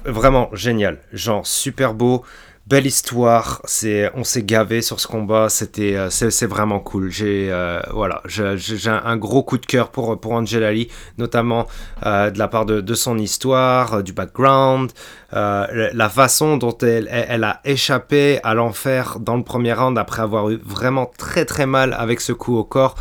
[0.05, 2.23] vraiment génial, genre super beau
[2.72, 3.61] belle histoire.
[3.65, 5.49] C'est, on s'est gavé sur ce combat.
[5.49, 7.11] C'était, euh, c'est, vraiment cool.
[7.11, 10.88] J'ai, euh, voilà, j'ai, un gros coup de cœur pour pour Angela Lee,
[11.18, 11.68] notamment
[12.06, 14.91] euh, de la part de, son histoire, du background,
[15.34, 20.49] la façon dont elle, elle, a échappé à l'enfer dans le premier round après avoir
[20.49, 22.95] eu vraiment très très mal avec ce coup au corps.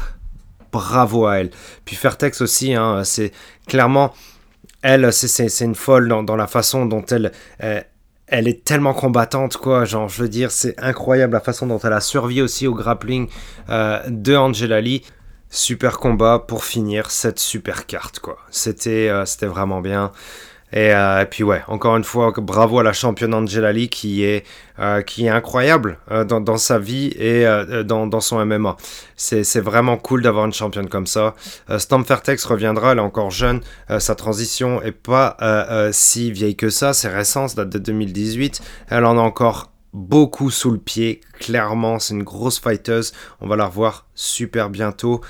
[0.72, 1.50] Bravo à elle.
[1.84, 3.32] Puis Fairtex aussi, hein, c'est
[3.66, 4.12] clairement
[4.82, 7.84] elle, c'est une folle dans, la façon dont elle, elle
[8.30, 9.84] est tellement combattante, quoi.
[9.84, 13.28] Genre, je veux dire, c'est incroyable la façon dont elle a survécu aussi au grappling
[13.68, 15.02] euh, de Angela Lee.
[15.48, 18.38] Super combat pour finir cette super carte, quoi.
[18.50, 20.12] C'était euh, c'était vraiment bien.
[20.76, 24.44] Euh, et, puis ouais, encore une fois, bravo à la championne Angela Lee qui est,
[24.78, 27.44] euh, qui est incroyable euh, dans, dans, sa vie et
[27.84, 28.76] dans, dans, son MMA.
[29.16, 31.34] C'est vraiment cool d'avoir une championne comme ça.
[31.78, 32.04] Stamp
[32.48, 33.60] reviendra, elle est encore jeune.
[33.98, 35.36] sa transition est pas
[35.92, 38.60] si vieille que ça, c'est récent, ça date de 2018.
[38.88, 43.12] Elle en a encore beaucoup sous le pied, clairement, c'est une grosse fighteuse.
[43.40, 45.20] On va la revoir super bientôt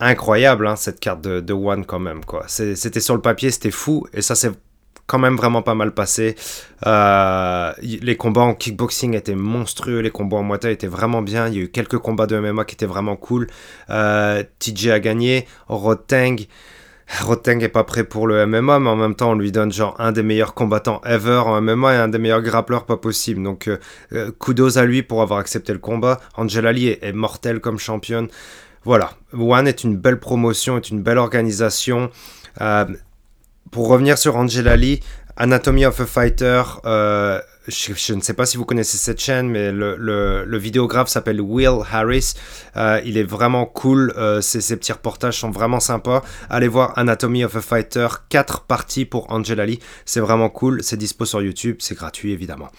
[0.00, 2.44] incroyable hein, cette carte de, de, One quand même quoi.
[2.46, 4.52] C'était sur le papier, c'était fou et ça s'est
[5.08, 6.36] quand même vraiment pas mal passé.
[6.86, 11.48] Euh, les combats en kickboxing étaient monstrueux, les combats en Muay étaient vraiment bien.
[11.48, 13.48] Il y a eu quelques combats de MMA qui étaient vraiment cool.
[13.90, 16.46] Euh, TJ a gagné, Roteng.
[17.22, 19.96] Roteng est pas prêt pour le MMA, mais en même temps, on lui donne genre
[19.98, 23.42] un des meilleurs combattants ever en MMA et un des meilleurs grappleurs pas possible.
[23.42, 23.70] Donc,
[24.12, 26.20] euh, kudos à lui pour avoir accepté le combat.
[26.36, 28.28] Angela Lee est, est comme championne.
[28.88, 32.10] Voilà, One est une belle promotion, est une belle organisation.
[32.62, 32.86] Euh,
[33.70, 35.00] pour revenir sur Angela Lee,
[35.38, 39.72] Anatomy of a Fighter, euh, je, ne sais pas si vous connaissez cette chaîne, mais
[39.72, 42.34] le, vidéographe s'appelle Will Harris.
[42.76, 44.12] Euh, il est vraiment cool.
[44.40, 46.22] ses, petits reportages sont vraiment sympas.
[46.50, 49.78] Allez voir Anatomy of a Fighter, 4 parties pour Angela Lee.
[50.04, 50.82] C'est vraiment cool.
[50.82, 51.76] C'est dispo sur YouTube.
[51.78, 52.70] C'est gratuit, évidemment.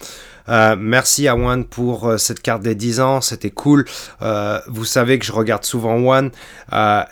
[0.50, 3.84] Euh, merci à One pour euh, cette carte des 10 ans, c'était cool.
[4.22, 6.30] Euh, vous savez que je regarde souvent One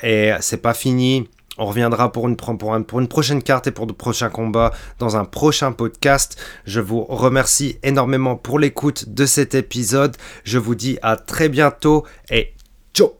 [0.02, 1.28] et c'est pas fini.
[1.58, 6.40] On reviendra pour une, prochaine carte et pour de prochains combats dans un prochain podcast.
[6.64, 10.16] Je vous remercie énormément pour l'écoute de cet épisode.
[10.44, 12.54] Je vous dis à très bientôt et
[12.94, 13.14] ciao